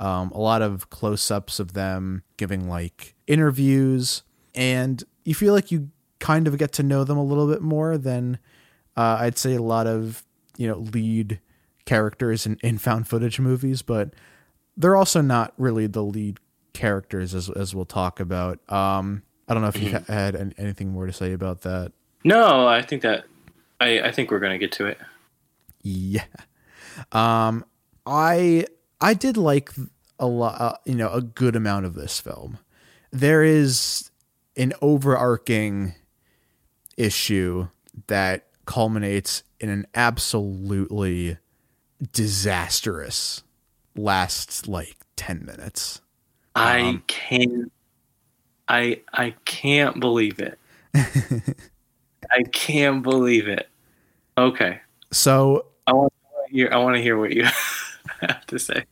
[0.00, 4.22] um, a lot of close ups of them giving like interviews,
[4.54, 7.98] and you feel like you kind of get to know them a little bit more
[7.98, 8.38] than
[8.96, 10.24] uh, I'd say a lot of
[10.56, 11.40] you know lead
[11.84, 14.14] characters in, in found footage movies, but
[14.76, 16.38] they're also not really the lead
[16.72, 18.58] characters as as we'll talk about.
[18.72, 20.12] Um, I don't know if you Mm-hmm.
[20.12, 21.92] had anything more to say about that.
[22.24, 23.24] no i think that
[23.80, 24.98] i i think we're gonna get to it
[25.84, 26.24] Yeah.
[27.12, 27.64] Um,
[28.06, 28.66] I
[29.00, 29.70] I did like
[30.18, 32.58] a lot, uh, you know, a good amount of this film.
[33.12, 34.10] There is
[34.56, 35.94] an overarching
[36.96, 37.68] issue
[38.06, 41.38] that culminates in an absolutely
[42.12, 43.42] disastrous
[43.94, 46.00] last like 10 minutes.
[46.56, 47.72] i Um, can't
[48.68, 50.58] i i can't believe it
[52.30, 53.68] i can't believe it
[54.38, 54.80] okay
[55.12, 56.68] So I want to hear.
[56.72, 57.44] I want to hear what you
[58.20, 58.84] have to say.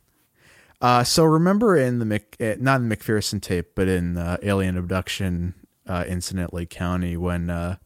[0.81, 4.37] Uh, so remember in the Mc, eh, not in the McPherson tape, but in uh,
[4.43, 5.55] Alien Abduction
[5.87, 7.77] uh, Incident Lake County, when uh,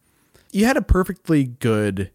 [0.50, 2.10] you had a perfectly good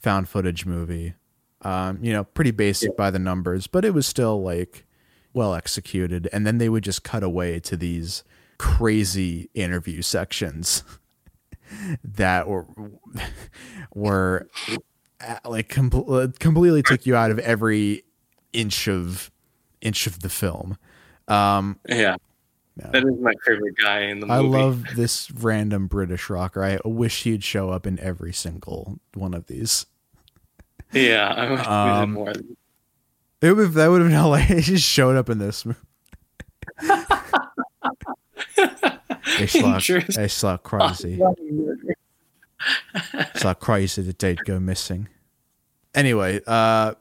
[0.00, 1.14] found footage movie.
[1.62, 4.84] Um, you know, pretty basic by the numbers, but it was still like
[5.32, 6.28] well executed.
[6.32, 8.22] And then they would just cut away to these
[8.58, 10.84] crazy interview sections
[12.04, 12.66] that were
[13.94, 14.48] were
[15.44, 18.04] like com- completely took you out of every
[18.52, 19.30] inch of
[19.80, 20.76] inch of the film.
[21.28, 22.16] Um, Yeah,
[22.76, 22.90] no.
[22.92, 24.38] that is my favorite guy in the movie.
[24.38, 26.62] I love this random British rocker.
[26.62, 29.86] I wish he'd show up in every single one of these.
[30.92, 32.32] Yeah, I wish Um, more.
[33.42, 34.66] It would, that would have been hilarious.
[34.66, 35.64] He just showed up in this.
[35.66, 35.78] movie.
[39.38, 40.56] Interest- they saw
[43.10, 43.28] crazy.
[43.34, 45.08] saw crazy that they'd go missing.
[45.94, 46.94] Anyway, uh,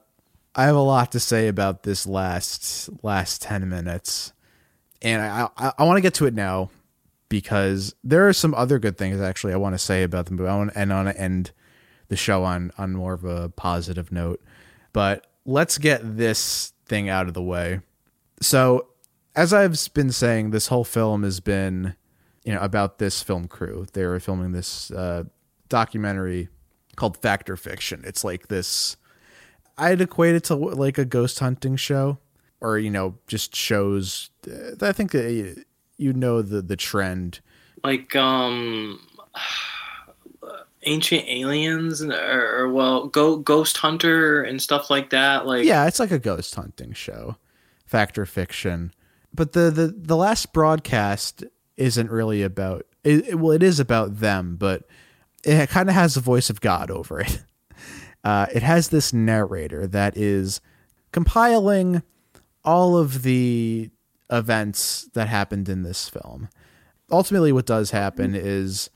[0.56, 4.34] I have a lot to say about this last last ten minutes,
[5.02, 6.70] and I I, I want to get to it now
[7.30, 10.50] because there are some other good things actually I want to say about the movie.
[10.50, 11.52] I want and to end
[12.08, 14.42] the show on on more of a positive note,
[14.94, 17.82] but let's get this thing out of the way.
[18.42, 18.88] So,
[19.36, 21.96] as I've been saying, this whole film has been
[22.44, 23.88] you know about this film crew.
[23.94, 25.24] They were filming this uh,
[25.70, 26.50] documentary
[26.96, 28.04] called Fact or Fiction.
[28.06, 28.98] It's like this.
[29.78, 32.18] I'd equate it to like a ghost hunting show,
[32.62, 34.30] or you know, just shows.
[34.50, 35.64] uh, I think that you-
[35.98, 37.40] you know the the trend.
[37.84, 39.00] like um
[40.84, 46.00] ancient aliens or, or well go ghost hunter and stuff like that like Yeah, it's
[46.00, 47.38] like a ghost hunting show,
[47.86, 48.94] Fact or Fiction.
[49.34, 51.44] But the the the last broadcast
[51.78, 52.86] isn't really about.
[53.04, 54.84] It- well, it is about them, but
[55.46, 57.44] it kind of has the voice of God over it.
[58.24, 60.60] Uh, it has this narrator that is
[61.12, 62.02] compiling
[62.64, 63.92] all of the
[64.32, 66.50] events that happened in this film.
[67.12, 68.90] Ultimately, what does happen is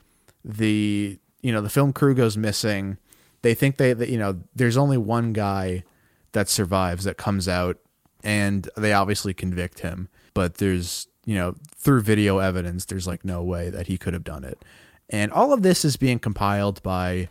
[0.44, 2.98] the you know the film crew goes missing.
[3.44, 5.84] They think they that you know there's only one guy
[6.32, 7.78] that survives that comes out,
[8.24, 10.10] and they obviously convict him.
[10.34, 14.24] But there's you know through video evidence, there's like no way that he could have
[14.24, 14.64] done it.
[15.10, 17.30] And all of this is being compiled by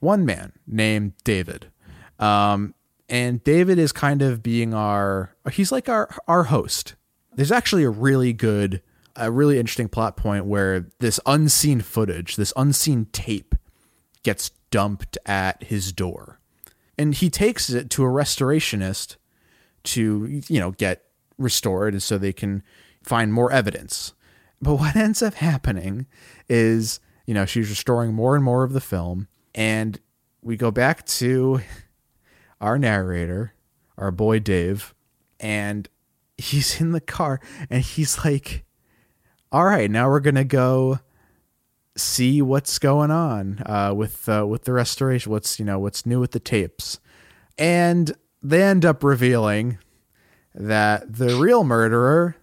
[0.00, 1.70] one man named David.
[2.18, 2.74] Um,
[3.08, 6.94] and David is kind of being our he's like our our host.
[7.34, 8.82] There's actually a really good
[9.16, 13.54] a really interesting plot point where this unseen footage, this unseen tape
[14.22, 16.38] gets dumped at his door.
[16.98, 19.16] And he takes it to a restorationist
[19.84, 21.04] to, you know, get
[21.38, 22.62] restored and so they can
[23.02, 24.14] find more evidence.
[24.60, 26.06] But what ends up happening
[26.48, 30.00] is, you know, she's restoring more and more of the film and
[30.42, 31.60] we go back to
[32.60, 33.54] our narrator,
[33.98, 34.94] our boy Dave,
[35.40, 35.88] and
[36.38, 38.64] he's in the car and he's like,
[39.50, 41.00] "All right, now we're gonna go
[41.96, 45.32] see what's going on uh, with uh, with the restoration.
[45.32, 47.00] What's you know what's new with the tapes?"
[47.58, 48.12] And
[48.42, 49.78] they end up revealing
[50.54, 52.36] that the real murderer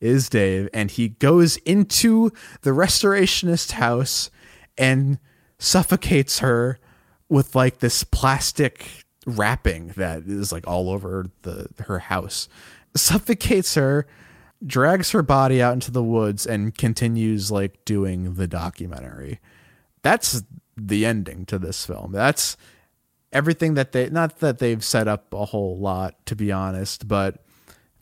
[0.00, 2.30] is Dave, and he goes into
[2.62, 4.30] the restorationist house
[4.76, 5.18] and
[5.58, 6.78] suffocates her
[7.28, 12.48] with like this plastic wrapping that is like all over the her house.
[12.94, 14.06] Suffocates her,
[14.64, 19.40] drags her body out into the woods, and continues like doing the documentary.
[20.02, 20.42] That's
[20.76, 22.12] the ending to this film.
[22.12, 22.56] That's
[23.32, 27.44] everything that they not that they've set up a whole lot to be honest, but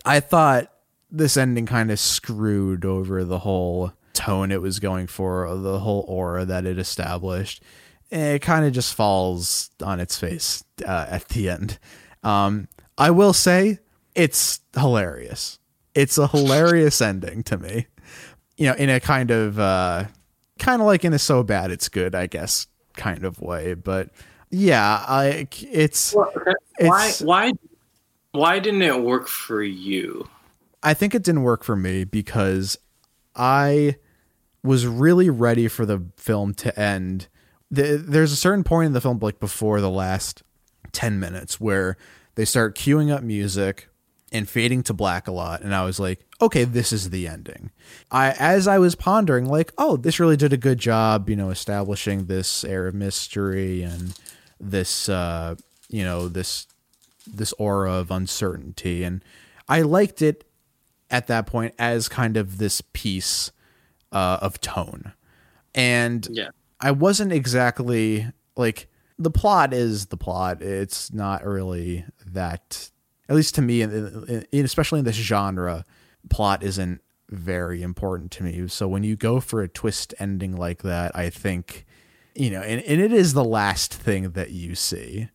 [0.04, 0.70] I thought
[1.14, 6.04] this ending kind of screwed over the whole tone it was going for, the whole
[6.08, 7.62] aura that it established.
[8.10, 11.78] It kind of just falls on its face uh, at the end.
[12.22, 13.78] Um, I will say
[14.14, 15.58] it's hilarious.
[15.94, 17.86] It's a hilarious ending to me.
[18.56, 20.04] You know, in a kind of uh,
[20.58, 23.74] kind of like in a so bad it's good, I guess, kind of way.
[23.74, 24.10] But
[24.50, 26.28] yeah, I it's why
[26.78, 27.52] It's- why
[28.32, 30.28] why didn't it work for you
[30.84, 32.76] I think it didn't work for me because
[33.34, 33.96] I
[34.62, 37.26] was really ready for the film to end.
[37.70, 40.42] The, there's a certain point in the film, like before the last
[40.92, 41.96] 10 minutes, where
[42.34, 43.88] they start queuing up music
[44.30, 45.62] and fading to black a lot.
[45.62, 47.70] And I was like, okay, this is the ending.
[48.10, 51.50] I, as I was pondering, like, oh, this really did a good job, you know,
[51.50, 54.14] establishing this air of mystery and
[54.60, 55.54] this, uh,
[55.88, 56.66] you know, this,
[57.26, 59.02] this aura of uncertainty.
[59.02, 59.24] And
[59.68, 60.44] I liked it
[61.14, 63.52] at that point as kind of this piece
[64.12, 65.12] uh, of tone.
[65.74, 66.48] And yeah
[66.80, 70.60] I wasn't exactly like the plot is the plot.
[70.60, 72.90] It's not really that,
[73.26, 75.86] at least to me, in, in, especially in this genre,
[76.28, 77.00] plot isn't
[77.30, 78.68] very important to me.
[78.68, 81.86] So when you go for a twist ending like that, I think,
[82.34, 85.28] you know, and, and it is the last thing that you see.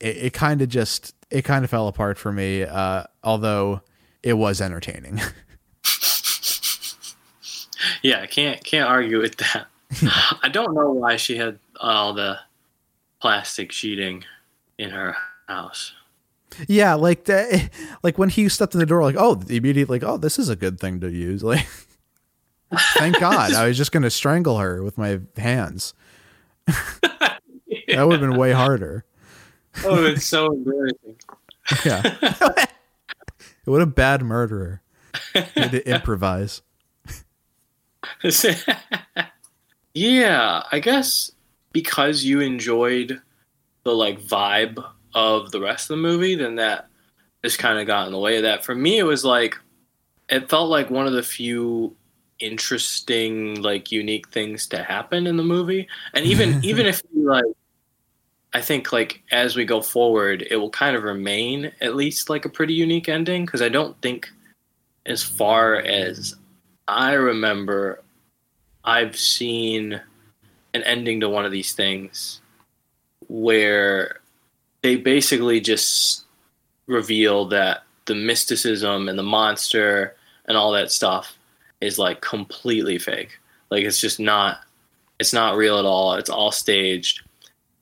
[0.00, 3.80] It, it kind of just, it kind of fell apart for me, uh, although
[4.22, 5.20] it was entertaining.
[8.02, 9.66] yeah i can't can't argue with that
[10.42, 12.38] i don't know why she had all the
[13.20, 14.22] plastic sheeting
[14.78, 15.16] in her
[15.48, 15.92] house
[16.68, 17.70] Yeah, like that,
[18.02, 20.56] like when he stepped in the door, like, oh, immediately, like, oh, this is a
[20.56, 21.42] good thing to use.
[21.52, 21.66] Like,
[22.94, 25.92] thank God, I was just gonna strangle her with my hands.
[26.66, 27.40] That
[27.88, 29.04] would have been way harder.
[29.84, 31.16] Oh, it's so embarrassing.
[31.84, 32.66] Yeah,
[33.64, 34.82] what a bad murderer.
[35.34, 36.62] Had to improvise.
[39.94, 41.30] yeah, I guess
[41.72, 43.20] because you enjoyed
[43.84, 46.88] the like vibe of the rest of the movie, then that
[47.44, 48.64] just kind of got in the way of that.
[48.64, 49.56] For me, it was like
[50.28, 51.96] it felt like one of the few
[52.38, 55.88] interesting, like unique things to happen in the movie.
[56.14, 57.44] And even even if you like
[58.52, 62.44] I think like as we go forward, it will kind of remain at least like
[62.44, 64.28] a pretty unique ending because I don't think
[65.06, 66.34] as far as
[66.88, 68.02] I remember
[68.84, 70.00] I've seen
[70.74, 72.40] an ending to one of these things
[73.28, 74.20] where
[74.82, 76.24] they basically just
[76.86, 81.36] reveal that the mysticism and the monster and all that stuff
[81.80, 83.38] is like completely fake.
[83.70, 84.58] Like it's just not
[85.20, 86.14] it's not real at all.
[86.14, 87.22] It's all staged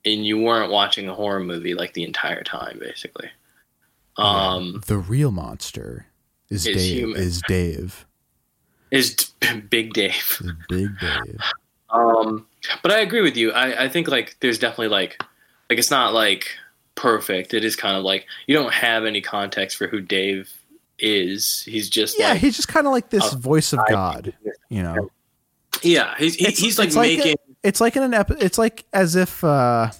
[0.05, 3.29] and you weren't watching a horror movie like the entire time basically.
[4.17, 6.07] Um the real monster
[6.49, 6.97] is, Is Dave.
[6.97, 7.21] human.
[7.21, 8.05] Is Dave?
[8.91, 9.15] is
[9.69, 10.37] Big Dave.
[10.41, 11.41] Is Big Dave?
[11.91, 12.45] Um,
[12.83, 13.51] but I agree with you.
[13.51, 15.21] I, I think like there's definitely like
[15.69, 16.47] like it's not like
[16.95, 17.53] perfect.
[17.53, 20.51] It is kind of like you don't have any context for who Dave
[20.97, 21.63] is.
[21.63, 24.33] He's just Yeah, like he's just kind of like this a voice of God.
[24.69, 25.09] You know,
[25.83, 26.15] yeah.
[26.17, 29.15] He's he, It's- he's like like making it's like in an ep- It's like as
[29.15, 29.91] if, uh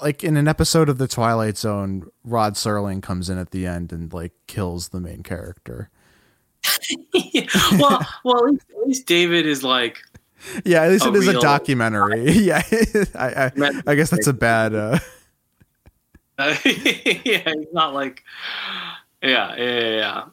[0.00, 3.92] like in an episode of the Twilight Zone, Rod Serling comes in at the end
[3.92, 5.90] and like kills the main character.
[7.78, 9.98] well well at least, at least David is like
[10.64, 12.30] Yeah, at least it is a documentary.
[12.30, 12.62] yeah,
[13.14, 14.74] I, I I guess that's a bad.
[14.74, 14.98] uh
[16.38, 18.22] yeah he's not like
[19.22, 20.24] yeah yeah yeah.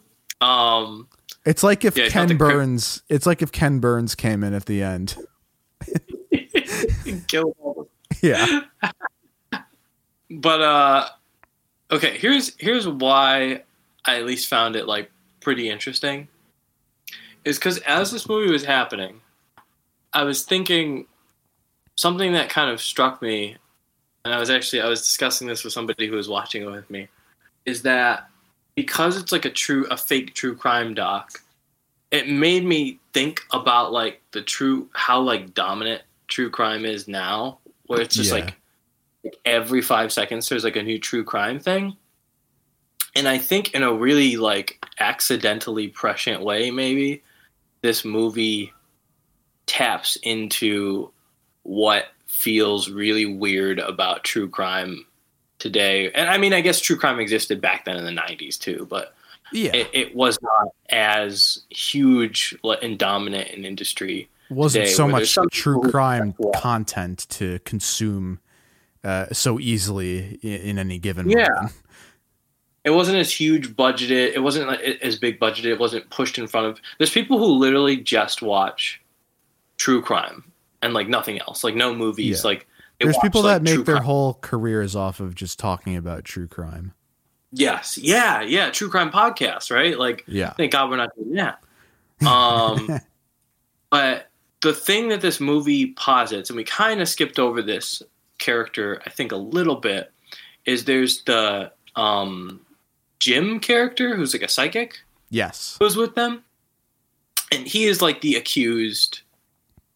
[0.42, 1.08] Um,
[1.46, 3.02] It's like if Yeah, Ken Burns.
[3.10, 5.16] It's like if Ken Burns came in at the end.
[7.28, 7.88] kill all.
[8.22, 8.62] Yeah,
[10.30, 11.08] but uh
[11.92, 13.62] okay here's here's why
[14.06, 16.28] i at least found it like pretty interesting
[17.44, 19.22] is because as this movie was happening
[20.14, 21.06] i was thinking
[21.96, 23.56] something that kind of struck me
[24.24, 26.90] and i was actually i was discussing this with somebody who was watching it with
[26.90, 27.08] me
[27.66, 28.28] is that
[28.76, 31.42] because it's like a true a fake true crime doc
[32.12, 37.60] it made me think about like the true how like dominant true crime is now
[37.88, 38.46] where it's just Yeah.
[38.46, 38.56] like
[39.24, 41.96] like every five seconds there's like a new true crime thing
[43.16, 47.24] and i think in a really like accidentally prescient way maybe
[47.82, 48.72] this movie
[49.66, 51.12] taps into
[51.64, 55.06] what feels really weird about true crime
[55.58, 58.86] today and i mean i guess true crime existed back then in the 90s too
[58.90, 59.16] but
[59.52, 59.72] yeah.
[59.74, 66.34] it, it was not as huge and dominant an industry wasn't so much true crime
[66.56, 68.40] content to consume
[69.04, 71.48] uh, so easily in, in any given Yeah.
[71.54, 71.74] moment.
[72.84, 74.34] it wasn't as huge budgeted.
[74.34, 75.66] It wasn't like as big budgeted.
[75.66, 76.80] It wasn't pushed in front of.
[76.98, 79.02] There's people who literally just watch
[79.78, 82.42] true crime and like nothing else, like no movies.
[82.44, 82.48] Yeah.
[82.50, 82.68] Like
[83.00, 84.04] There's watch, people that make their crime.
[84.06, 86.94] whole careers off of just talking about true crime.
[87.52, 89.98] yes, yeah, yeah, true crime podcasts, right?
[89.98, 90.52] Like Yeah.
[90.54, 91.62] thank God we're not doing that.
[92.28, 93.00] Um,
[93.90, 94.30] but
[94.62, 98.02] the thing that this movie posits, and we kind of skipped over this
[98.40, 100.12] character, I think a little bit,
[100.66, 102.62] is there's the um,
[103.20, 105.00] Jim character who's like a psychic.
[105.30, 105.78] Yes.
[105.80, 106.44] Who's with them,
[107.52, 109.22] and he is like the accused.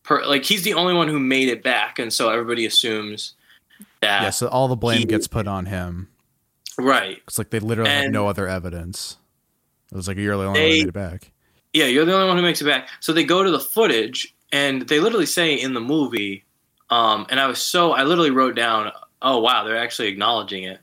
[0.04, 3.36] Per, like he's the only one who made it back, and so everybody assumes
[4.02, 4.30] that Yeah.
[4.32, 6.10] So all the blame he- gets put on him.
[6.78, 7.22] right.
[7.28, 9.18] It's like they literally have no other evidence.
[9.92, 11.32] It was like you're the only one They- who made it back.
[11.74, 12.90] Yeah, you're the only one who makes it back.
[13.00, 16.46] So they go to the footage, and they literally say in the movie,
[16.90, 18.92] um, and I was so I literally wrote down,
[19.22, 20.80] oh wow, they're actually acknowledging it.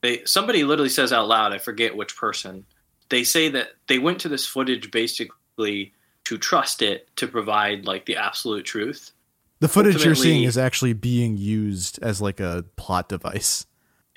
[0.00, 2.64] They somebody literally says out loud, I forget which person.
[3.08, 5.92] They say that they went to this footage basically
[6.24, 9.12] to trust it to provide like the absolute truth.
[9.60, 13.66] The footage you're seeing is actually being used as like a plot device.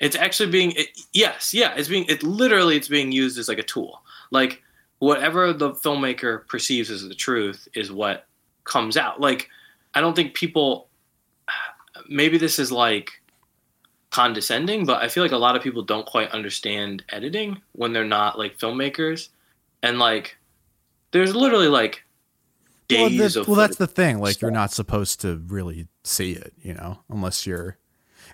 [0.00, 3.58] It's actually being it, yes, yeah, it's being it literally it's being used as like
[3.58, 4.02] a tool.
[4.30, 4.62] Like
[4.98, 8.25] whatever the filmmaker perceives as the truth is what
[8.66, 9.20] comes out.
[9.20, 9.48] Like
[9.94, 10.88] I don't think people
[12.08, 13.10] maybe this is like
[14.10, 18.04] condescending, but I feel like a lot of people don't quite understand editing when they're
[18.04, 19.28] not like filmmakers.
[19.82, 20.36] And like
[21.12, 22.04] there's literally like
[22.90, 24.18] Well, days the- of well, that's the thing.
[24.18, 27.78] Like, you're not supposed to really see it, you know, unless you're.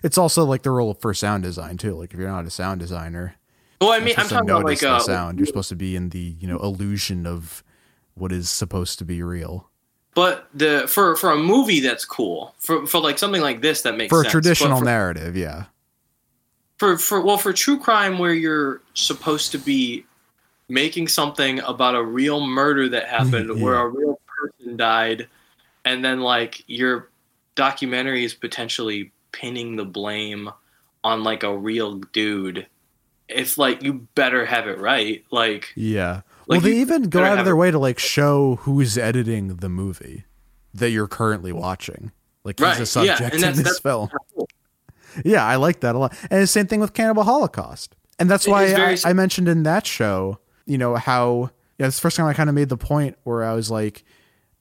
[0.03, 1.95] It's also like the role for sound design too.
[1.95, 3.35] Like, if you're not a sound designer,
[3.79, 5.37] Well, I mean, I'm talking about like uh, sound.
[5.39, 7.63] You're supposed to be in the you know illusion of
[8.15, 9.69] what is supposed to be real
[10.15, 13.97] but the for for a movie that's cool for for like something like this that
[13.97, 15.35] makes for a traditional for, narrative.
[15.35, 15.65] Yeah,
[16.77, 20.05] for for well for true crime where you're supposed to be
[20.69, 23.63] making something about a real murder that mm-hmm, happened Yeah.
[23.63, 25.27] where a real person died
[25.85, 27.09] and then like your
[27.55, 30.49] documentary is potentially pinning the blame
[31.03, 32.65] on like a real dude
[33.27, 36.21] it's like you better have it right like yeah.
[36.47, 39.69] Well, they you even go out of their way to like show who's editing the
[39.69, 40.25] movie
[40.73, 42.11] that you're currently watching.
[42.43, 44.09] Like Right, he's a yeah, subject and in this film.
[45.23, 46.17] Yeah, I like that a lot.
[46.31, 47.95] And the same thing with Cannibal Holocaust.
[48.17, 51.97] And that's It why I, I mentioned in that show, you know, how yeah, it's
[51.97, 54.03] the first time I kind of made the point where I was like,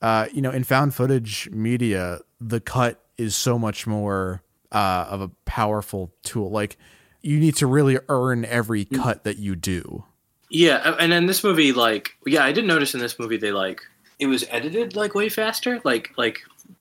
[0.02, 5.22] uh, you know, in found footage media, the cut is so much more uh, of
[5.22, 6.50] a powerful tool.
[6.50, 6.76] Like
[7.22, 9.02] you need to really earn every Mm.
[9.02, 10.04] cut that you do.
[10.52, 13.80] Yeah, and then this movie, like, yeah, I did notice in this movie they like
[14.18, 16.40] it was edited like way faster, like like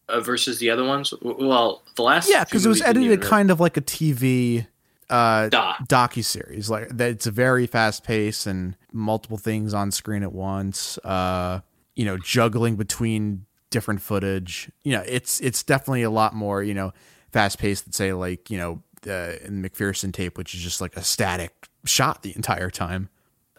[0.09, 1.13] uh, versus the other ones.
[1.21, 4.67] Well, the last Yeah, because it was edited kind of like a TV
[5.09, 5.87] uh, Doc.
[5.87, 6.69] docu series.
[6.69, 10.97] Like that, it's a very fast pace and multiple things on screen at once.
[10.99, 11.61] Uh,
[11.95, 14.69] you know, juggling between different footage.
[14.83, 16.93] You know, it's it's definitely a lot more you know
[17.31, 20.95] fast paced than say like you know uh, in McPherson tape, which is just like
[20.97, 23.09] a static shot the entire time.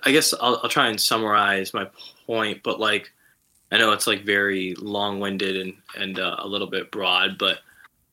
[0.03, 1.89] I guess I'll, I'll try and summarize my
[2.27, 3.13] point, but like
[3.71, 7.61] I know it's like very long-winded and and uh, a little bit broad, but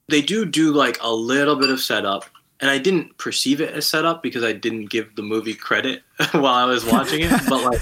[0.07, 2.25] they do do like a little bit of setup,
[2.61, 6.45] and I didn't perceive it as setup because I didn't give the movie credit while
[6.45, 7.81] I was watching it, but like.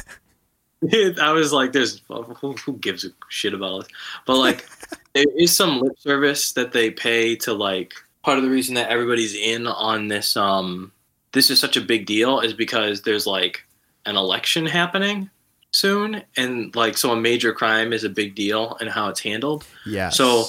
[1.20, 3.89] I was like, "There's who, who gives a shit about this?"
[4.28, 4.68] But like,
[5.14, 7.93] there is some lip service that they pay to like.
[8.22, 10.91] Part of the reason that everybody's in on this, um,
[11.32, 13.66] this is such a big deal, is because there's like
[14.08, 15.30] an election happening
[15.72, 19.66] soon and like so a major crime is a big deal and how it's handled
[19.86, 20.10] Yeah.
[20.10, 20.45] So-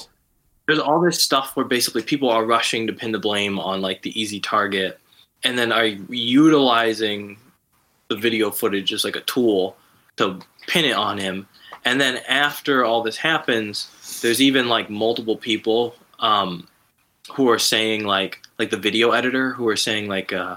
[0.66, 4.02] there's all this stuff where basically people are rushing to pin the blame on like
[4.02, 5.00] the easy target
[5.42, 7.38] and then are utilizing
[8.08, 9.76] the video footage as like a tool
[10.16, 11.46] to pin it on him
[11.86, 13.88] and then after all this happens
[14.20, 16.68] there's even like multiple people um,
[17.32, 20.56] who are saying like like the video editor who are saying like uh,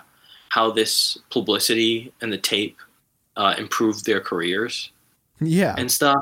[0.49, 2.77] how this publicity and the tape
[3.37, 4.91] uh, improved their careers
[5.39, 5.75] yeah.
[5.77, 6.19] and stuff.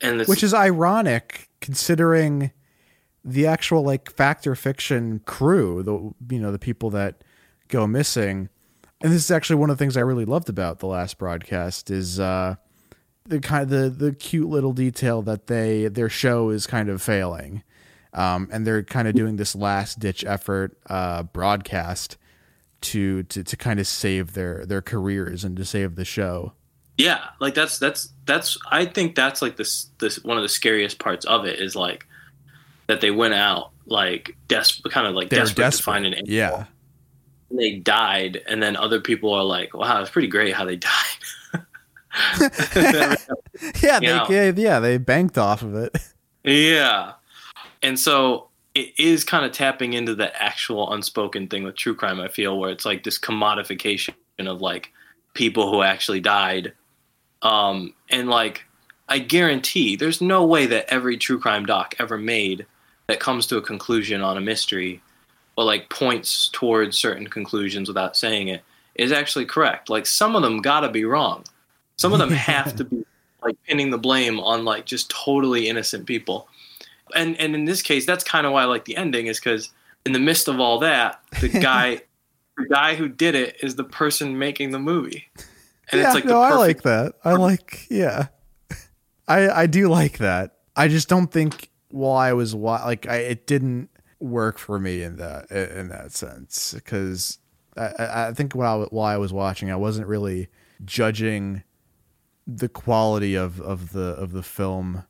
[0.00, 2.50] And which is ironic considering
[3.24, 7.24] the actual like fact or fiction crew the you know the people that
[7.68, 8.48] go missing.
[9.00, 11.90] And this is actually one of the things i really loved about the last broadcast
[11.90, 12.56] is uh
[13.24, 17.00] the kind of the the cute little detail that they their show is kind of
[17.00, 17.62] failing.
[18.12, 22.18] Um and they're kind of doing this last ditch effort uh broadcast
[22.80, 26.52] to to to kind of save their their careers and to save the show
[26.98, 30.98] yeah like that's that's that's i think that's like this this one of the scariest
[30.98, 32.06] parts of it is like
[32.86, 36.34] that they went out like desperate kind of like desperate, desperate to find an angel.
[36.34, 36.64] yeah
[37.50, 40.76] And they died and then other people are like wow it's pretty great how they
[40.76, 40.92] died
[43.82, 45.96] yeah, they, yeah, they banked off of it.
[46.44, 47.12] Yeah.
[47.82, 52.20] And so it is kind of tapping into the actual unspoken thing with true crime,
[52.20, 54.92] I feel, where it's like this commodification of like
[55.32, 56.74] people who actually died.
[57.40, 58.64] Um, and like,
[59.08, 62.66] I guarantee there's no way that every true crime doc ever made
[63.06, 65.00] that comes to a conclusion on a mystery
[65.56, 68.62] or like points towards certain conclusions without saying it
[68.94, 69.88] is actually correct.
[69.88, 71.44] Like, some of them gotta be wrong.
[71.96, 73.06] Some of them have to be
[73.42, 76.46] like pinning the blame on like just totally innocent people.
[77.16, 79.70] And and in this case, that's kind of why I like the ending is because
[80.04, 82.02] in the midst of all that, the guy,
[82.56, 85.28] the guy who did it is the person making the movie,
[85.90, 87.14] and yeah, it's like no, the I like that.
[87.24, 88.28] I like, yeah,
[89.26, 90.56] I I do like that.
[90.76, 93.88] I just don't think while I was wa- like, I it didn't
[94.18, 97.38] work for me in that in that sense because
[97.76, 100.48] I, I think while I, while I was watching, I wasn't really
[100.84, 101.62] judging
[102.46, 105.04] the quality of of the of the film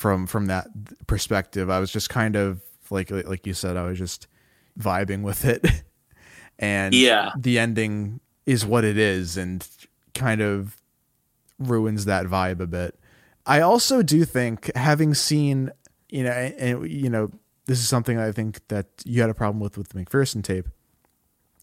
[0.00, 0.66] from from that
[1.06, 1.68] perspective.
[1.68, 4.26] I was just kind of like like you said, I was just
[4.78, 5.62] vibing with it,
[6.58, 7.32] and Yeah.
[7.36, 9.66] the ending is what it is, and
[10.14, 10.80] kind of
[11.58, 12.98] ruins that vibe a bit.
[13.44, 15.70] I also do think having seen,
[16.08, 17.30] you know, and, you know,
[17.66, 20.66] this is something I think that you had a problem with with the McPherson tape,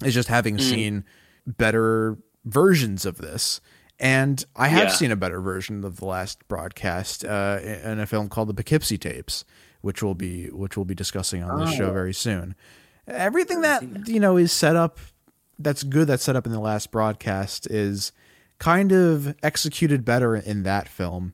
[0.06, 0.70] is just having mm-hmm.
[0.70, 1.06] seen
[1.48, 3.62] better versions of this.
[4.00, 4.94] And I have Yeah.
[4.94, 8.98] seen a better version of the last broadcast uh, in a film called the Poughkeepsie
[8.98, 9.44] tapes,
[9.82, 11.94] which we'll be which we'll be discussing on this show Oh.
[11.94, 12.54] very soon.
[13.08, 15.00] Everything that you know is set up
[15.58, 18.12] that's good that's set up in the last broadcast is
[18.60, 21.34] kind of executed better in that film,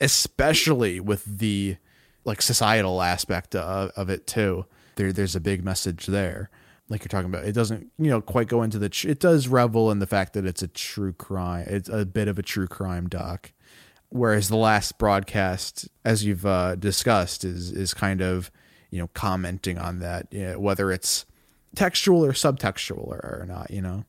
[0.00, 1.76] especially with the
[2.24, 4.66] like societal aspect of, of it too.
[4.96, 6.50] There, there's a big message there,
[6.88, 7.44] like you're talking about.
[7.44, 8.88] It doesn't, you know, quite go into the.
[8.88, 11.66] Tr- it does revel in the fact that it's a true crime.
[11.68, 13.52] It's a bit of a true crime doc,
[14.10, 18.50] whereas the last broadcast, as you've uh, discussed, is is kind of
[18.90, 21.26] you know commenting on that, you know, whether it's
[21.74, 23.70] textual or subtextual or, or not.
[23.70, 24.04] You know.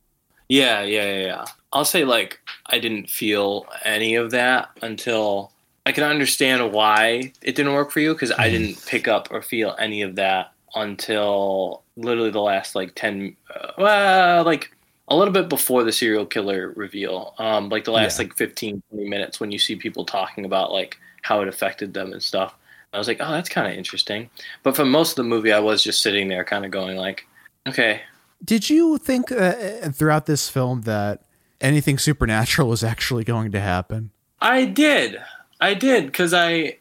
[0.47, 1.45] Yeah, yeah, yeah, yeah.
[1.73, 5.51] I'll say like I didn't feel any of that until
[5.85, 9.41] I can understand why it didn't work for you because I didn't pick up or
[9.41, 14.71] feel any of that until literally the last like 10 uh, well like
[15.07, 18.25] a little bit before the serial killer reveal um like the last Yeah.
[18.25, 22.11] like 15 20 minutes when you see people talking about like how it affected them
[22.11, 22.53] and stuff
[22.93, 24.29] i was like oh that's kind of interesting
[24.63, 27.25] but for most of the movie i was just sitting there kind of going like
[27.67, 28.01] okay
[28.43, 29.53] Did you think uh,
[29.91, 31.21] throughout this film that
[31.61, 34.11] anything supernatural was actually going to happen?
[34.41, 35.17] I did.
[35.61, 36.77] I did because I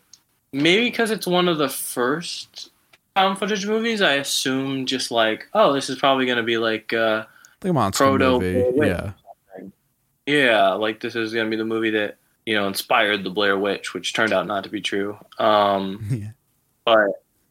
[0.53, 2.71] maybe because it's one of the first
[3.15, 4.03] found footage movies.
[4.03, 7.25] I assume just like, oh, this is probably going to be like, uh,
[7.61, 9.13] The monster Proto- movie, yeah,
[10.27, 13.59] yeah, like this is going to be the movie that you know inspired the Blair
[13.59, 15.19] Witch, which turned out not to be true.
[15.39, 16.31] Um, yeah.
[16.85, 17.09] but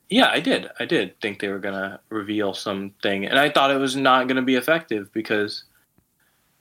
[0.09, 0.70] yeah, I did.
[0.80, 4.28] I did think they were going to reveal something, and I thought it was not
[4.28, 5.64] going to be effective because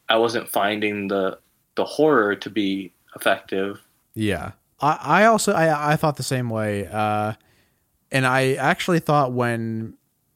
[0.08, 1.38] I wasn't finding the
[1.74, 3.80] the horror to be effective.
[4.14, 4.52] Yeah.
[4.80, 6.86] I, I also I, I thought the same way.
[6.86, 7.32] Uh
[8.12, 9.94] and I actually thought when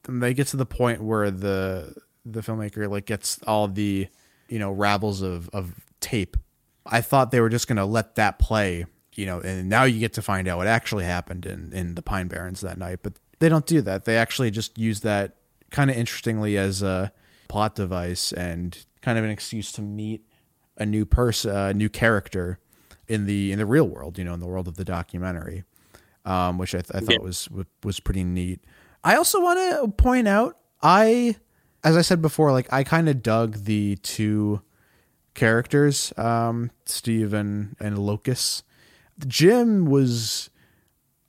[0.09, 4.09] they get to the point where the the filmmaker like gets all the
[4.49, 6.37] you know rabbles of of tape,
[6.85, 10.14] I thought they were just gonna let that play, you know, and now you get
[10.14, 13.01] to find out what actually happened in in the Pine Barrens that night.
[13.03, 14.07] But they don't do that.
[14.07, 15.37] They actually just use that
[15.70, 17.12] kind of interestingly as a
[17.49, 20.27] plot device and kind of an excuse to meet
[20.79, 22.59] a new person, a new character
[23.09, 25.64] in the in the real world, you know, in the world of the documentary,
[26.27, 27.18] um, which I, th- I thought Yeah.
[27.20, 27.49] was
[27.83, 28.61] was pretty neat.
[29.05, 31.37] I also want to point out, I,
[31.85, 34.61] as I said before, like I kind of dug the two
[35.35, 38.62] characters, um, Steve and and Locus.
[39.27, 40.51] Jim was,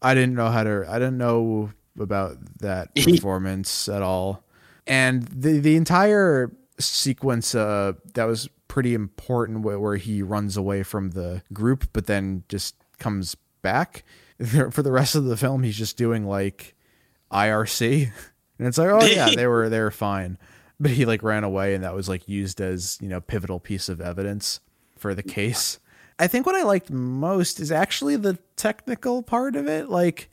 [0.02, 4.44] I didn't know how to, I didn't know about that performance at all,
[4.86, 10.84] and the the entire sequence uh, that was pretty important where, where he runs away
[10.84, 14.04] from the group but then just comes back
[14.72, 16.76] for the rest of the film he's just doing like
[17.32, 18.04] IRC
[18.60, 20.38] and it's like oh yeah they were they were fine
[20.80, 23.90] but he like ran away and that was like used as you know pivotal piece
[23.90, 24.60] of evidence
[24.96, 25.80] for the case
[26.20, 30.30] I think what I liked most is actually the technical part of it like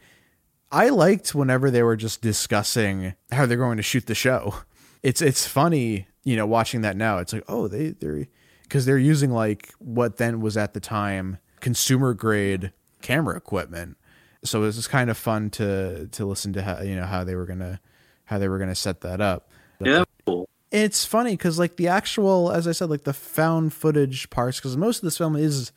[0.74, 4.56] I liked whenever they were just discussing how they're going to shoot the show.
[5.04, 7.18] It's it's funny, you know, watching that now.
[7.18, 8.26] It's like, oh, they they're
[8.62, 12.72] because they're using like what then was at the time consumer grade
[13.04, 13.96] camera equipment.
[14.42, 17.36] So it was kind of fun to to listen to how you know how they
[17.36, 17.80] were gonna
[18.24, 19.50] how they were gonna set that up.
[19.78, 20.48] Yeah, cool.
[20.72, 24.76] It's funny because like the actual, as I said, like the found footage parts, because
[24.76, 25.70] most of this film is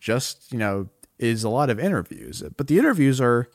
[0.00, 3.48] just you know is a lot of interviews, but the interviews are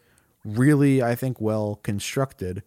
[0.46, 2.64] really I think well constructed,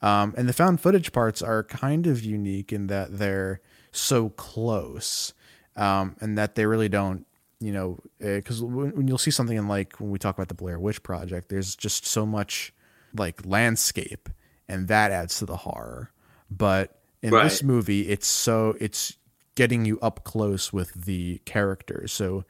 [0.00, 5.32] um, and the found footage parts are kind of unique in that they're so close,
[5.76, 7.26] um, and that they really don't
[7.64, 10.48] you know eh, because when, when you'll see something in like when we talk about
[10.48, 12.72] the Blair Witch Project, there's just so much
[13.16, 14.28] like landscape,
[14.68, 16.10] and that adds to the horror,
[16.50, 19.16] but in this movie it's so it's
[19.54, 22.12] getting you up close with the characters.
[22.12, 22.44] So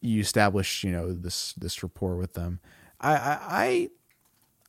[0.00, 2.60] you establish you know this this rapport with them.
[3.00, 3.88] I i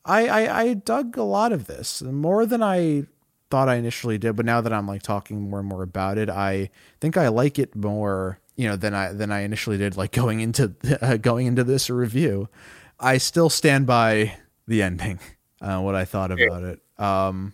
[0.05, 3.05] i i, I dug a lot of this more than i
[3.49, 6.29] thought i initially did but now that i'm like talking more and more about it
[6.29, 6.69] i
[6.99, 10.39] think i like it more you know than i than i initially did like going
[10.39, 12.47] into uh, going into this review
[12.99, 14.37] i still stand by
[14.67, 15.19] the ending
[15.61, 17.53] uh, what i thought about it um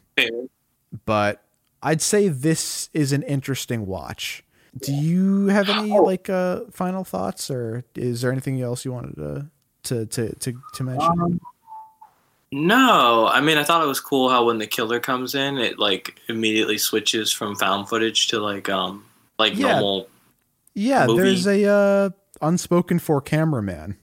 [1.05, 1.43] but
[1.83, 4.43] I'd say this is an interesting watch.
[4.79, 9.15] Do you have any like uh, final thoughts, or is there anything else you wanted
[9.15, 9.47] to
[9.83, 11.41] to to to, to mention?
[12.53, 15.79] No, I mean I thought it was cool how when the killer comes in, it
[15.79, 19.05] like immediately switches from found footage to like um
[19.39, 19.71] like Yeah.
[19.71, 20.07] normal.
[20.73, 22.09] Yeah, movie- there's a uh,
[22.41, 23.97] unspoken for cameraman.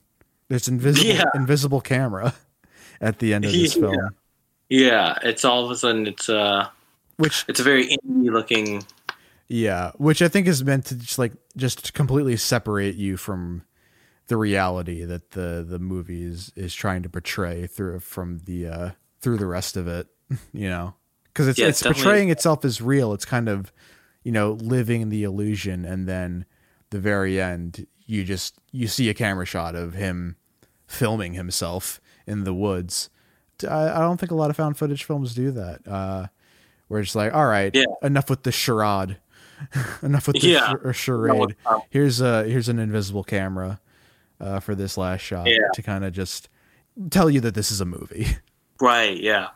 [0.47, 1.23] There's invisible Yeah.
[1.35, 2.33] invisible camera
[3.01, 3.81] at the end of this Yeah.
[3.81, 4.09] film,
[4.69, 6.67] Yeah, it's all of a sudden it's uh
[7.17, 8.85] which it's a very indie looking.
[9.47, 13.63] yeah, which I think is meant to just like just completely separate you from
[14.27, 18.89] the reality that the the movie is is trying to portray through from the uh
[19.21, 20.07] through the rest of it
[20.53, 20.93] you know
[21.25, 23.71] because it's Yeah, it's it's portraying itself as real it's kind of
[24.23, 26.45] you know, living the illusion, and then
[26.91, 30.35] the very end, you just you see a camera shot of him
[30.87, 33.09] filming himself in the woods.
[33.69, 35.87] I, I don't think a lot of found footage films do that.
[35.87, 36.27] Uh,
[36.87, 37.83] where it's like, all right, Yeah.
[38.01, 39.17] enough with the charade,
[40.01, 40.73] enough with the Yeah.
[40.81, 41.55] char- charade.
[41.89, 43.79] Here's a here's an invisible camera
[44.39, 45.57] uh, for this last shot Yeah.
[45.73, 46.49] to kind of just
[47.11, 48.27] tell you that this is a movie.
[48.81, 49.17] Right.
[49.21, 49.49] Yeah.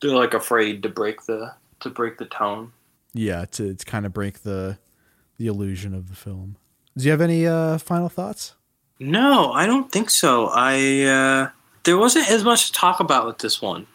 [0.00, 2.70] They're like afraid to break the to break the tone.
[3.12, 4.78] yeah, to to kind of break the
[5.36, 6.54] the illusion of the film.
[6.96, 8.54] Do you have any uh, final thoughts?
[9.00, 10.48] No, I don't think so.
[10.52, 11.50] I uh
[11.84, 13.86] there wasn't as much to talk about with this one.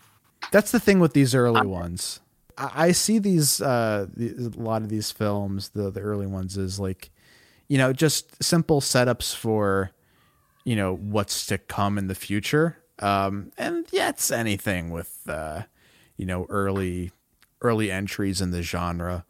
[0.52, 2.20] That's the thing with these early ones.
[2.58, 6.58] I, I see these uh, the, a lot of these films, the the early ones,
[6.58, 7.12] is like,
[7.68, 9.91] you know, just simple setups for,
[10.66, 12.78] you know, what's to come in the future.
[13.00, 15.64] Um, and yeah, it's anything with, uh,
[16.18, 17.12] you know, early
[17.62, 19.24] early entries in the genre.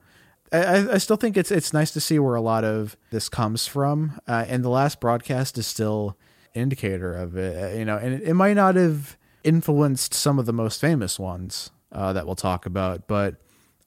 [0.51, 3.67] I- I, still think it's it's nice to see where a lot of this comes
[3.67, 6.17] from, uh, and the last broadcast is still
[6.53, 7.63] indicator of it.
[7.73, 11.19] uh, You know, and it, it might not have influenced some of the most famous
[11.19, 13.35] ones uh, that we'll talk about, but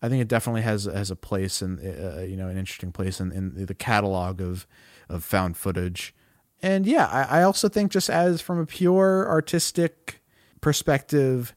[0.02, 3.20] I think it definitely has has a place in uh, you know an interesting place
[3.20, 4.66] in, in the catalog of
[5.08, 6.14] of found footage.
[6.62, 10.20] And yeah, I, I also think just as from a pure artistic
[10.60, 11.54] perspective,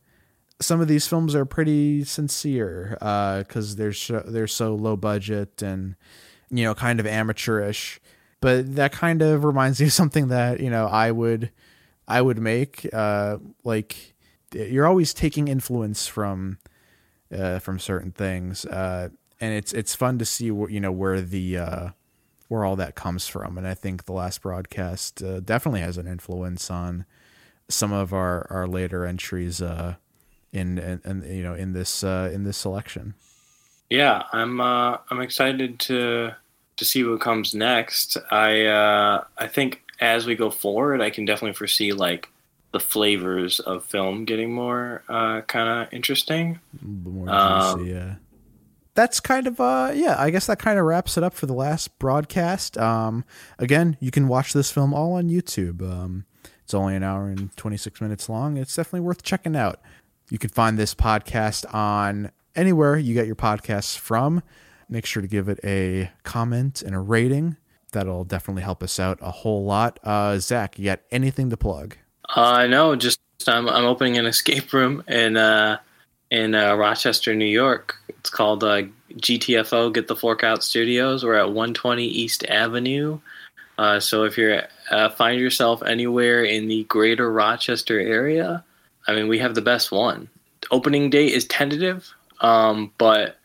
[0.63, 5.95] some of these films are pretty sincere because they're so, they're so low budget and
[6.49, 7.99] you know kind of amateurish.
[8.39, 11.51] But that kind of reminds me of something that you know I would
[12.07, 12.87] I would make.
[12.93, 14.13] Uh, like
[14.53, 16.59] you're always taking influence from
[17.33, 19.09] uh, from certain things, uh,
[19.41, 21.89] and it's it's fun to see where you know where the uh,
[22.47, 23.57] where all that comes from.
[23.57, 27.05] And I think the last broadcast uh, definitely has an influence on
[27.69, 29.95] some of our our later entries uh,
[30.53, 33.15] in and you know in this uh, in this selection.
[33.89, 36.33] Yeah, I'm uh I'm excited to
[36.77, 38.17] to see what comes next.
[38.31, 42.29] I uh I think as we go forward, I can definitely foresee like
[42.71, 46.59] the flavors of film getting more uh kind of interesting.
[46.81, 48.15] More Um, juicy, yeah.
[48.95, 51.53] That's kind of uh yeah, I guess that kind of wraps it up for the
[51.53, 52.77] last broadcast.
[52.77, 53.25] Um
[53.59, 55.81] again, you can watch this film all on YouTube.
[55.81, 56.25] Um
[56.63, 58.55] it's only an hour and 26 minutes long.
[58.57, 59.81] It's definitely worth checking out.
[60.29, 64.41] You can find this podcast on anywhere you get your podcasts from.
[64.89, 67.57] Make sure to give it a comment and a rating.
[67.91, 69.99] That'll definitely help us out a whole lot.
[70.03, 71.97] Uh Zach, you got anything to plug?
[72.35, 75.77] Uh no, just I'm I'm opening an escape room in uh
[76.33, 77.95] in uh, Rochester, New York.
[78.09, 81.23] It's called uh, GTFO Get the Fork Out Studios.
[81.23, 83.19] We're at 120 East Avenue.
[83.77, 88.63] Uh, so if you're uh, find yourself anywhere in the greater Rochester area,
[89.07, 90.29] I mean, we have the best one.
[90.71, 92.09] Opening date is tentative,
[92.41, 93.37] um, but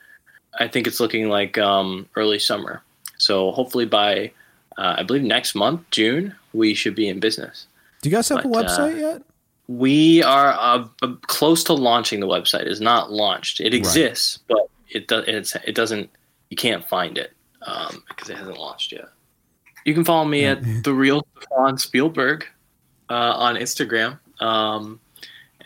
[0.58, 2.82] I think it's looking like um, early summer.
[3.16, 4.32] So hopefully by,
[4.76, 7.66] uh, I believe next month, June, we should be in business.
[8.02, 9.22] Do you guys have a But, uh, website yet?
[9.66, 12.62] We are uh, uh, close to launching the website.
[12.62, 13.60] It's not launched.
[13.60, 15.24] It exists, but it does.
[15.26, 16.08] It's, it doesn't.
[16.48, 19.08] You can't find it um, because it hasn't launched yet.
[19.84, 22.46] You can follow me at the real Stefan Spielberg
[23.10, 25.00] uh, on Instagram, um,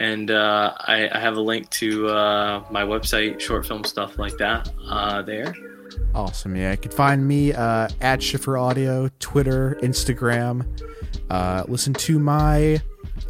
[0.03, 4.37] and uh, I, I have a link to uh, my website, short film stuff like
[4.39, 5.55] that uh, there.
[6.13, 6.57] Awesome.
[6.57, 10.67] Yeah, you can find me uh, at Schiffer Audio, Twitter, Instagram.
[11.31, 12.83] Uh, listen to my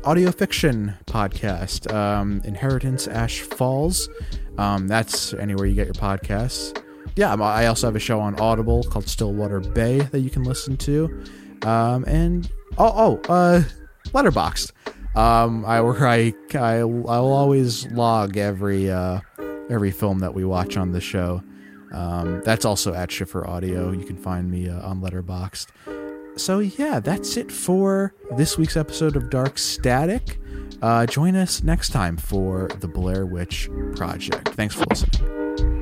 [0.05, 4.09] audio fiction podcast, um, Inheritance Ash Falls.
[4.57, 6.83] Um, that's anywhere you get your podcasts.
[7.17, 10.79] Yeah, I'm- also have a show on Audible called Stillwater Bay that you can listen
[10.79, 11.23] to.
[11.63, 13.63] Um, and oh, oh, uh,
[14.07, 14.73] Letterboxd.
[15.15, 19.21] Um, I I I I'll always log every uh,
[19.71, 21.43] every film that we watch on the show.
[21.93, 23.93] Um, that's also at Schiffer Audio.
[23.93, 25.67] You can find me uh, on Letterboxd.
[26.37, 30.39] So yeah, that's it for this week's episode of Dark Static.
[30.81, 34.49] Uh, join us next time for the Blair Witch Project.
[34.51, 35.82] Thanks for listening.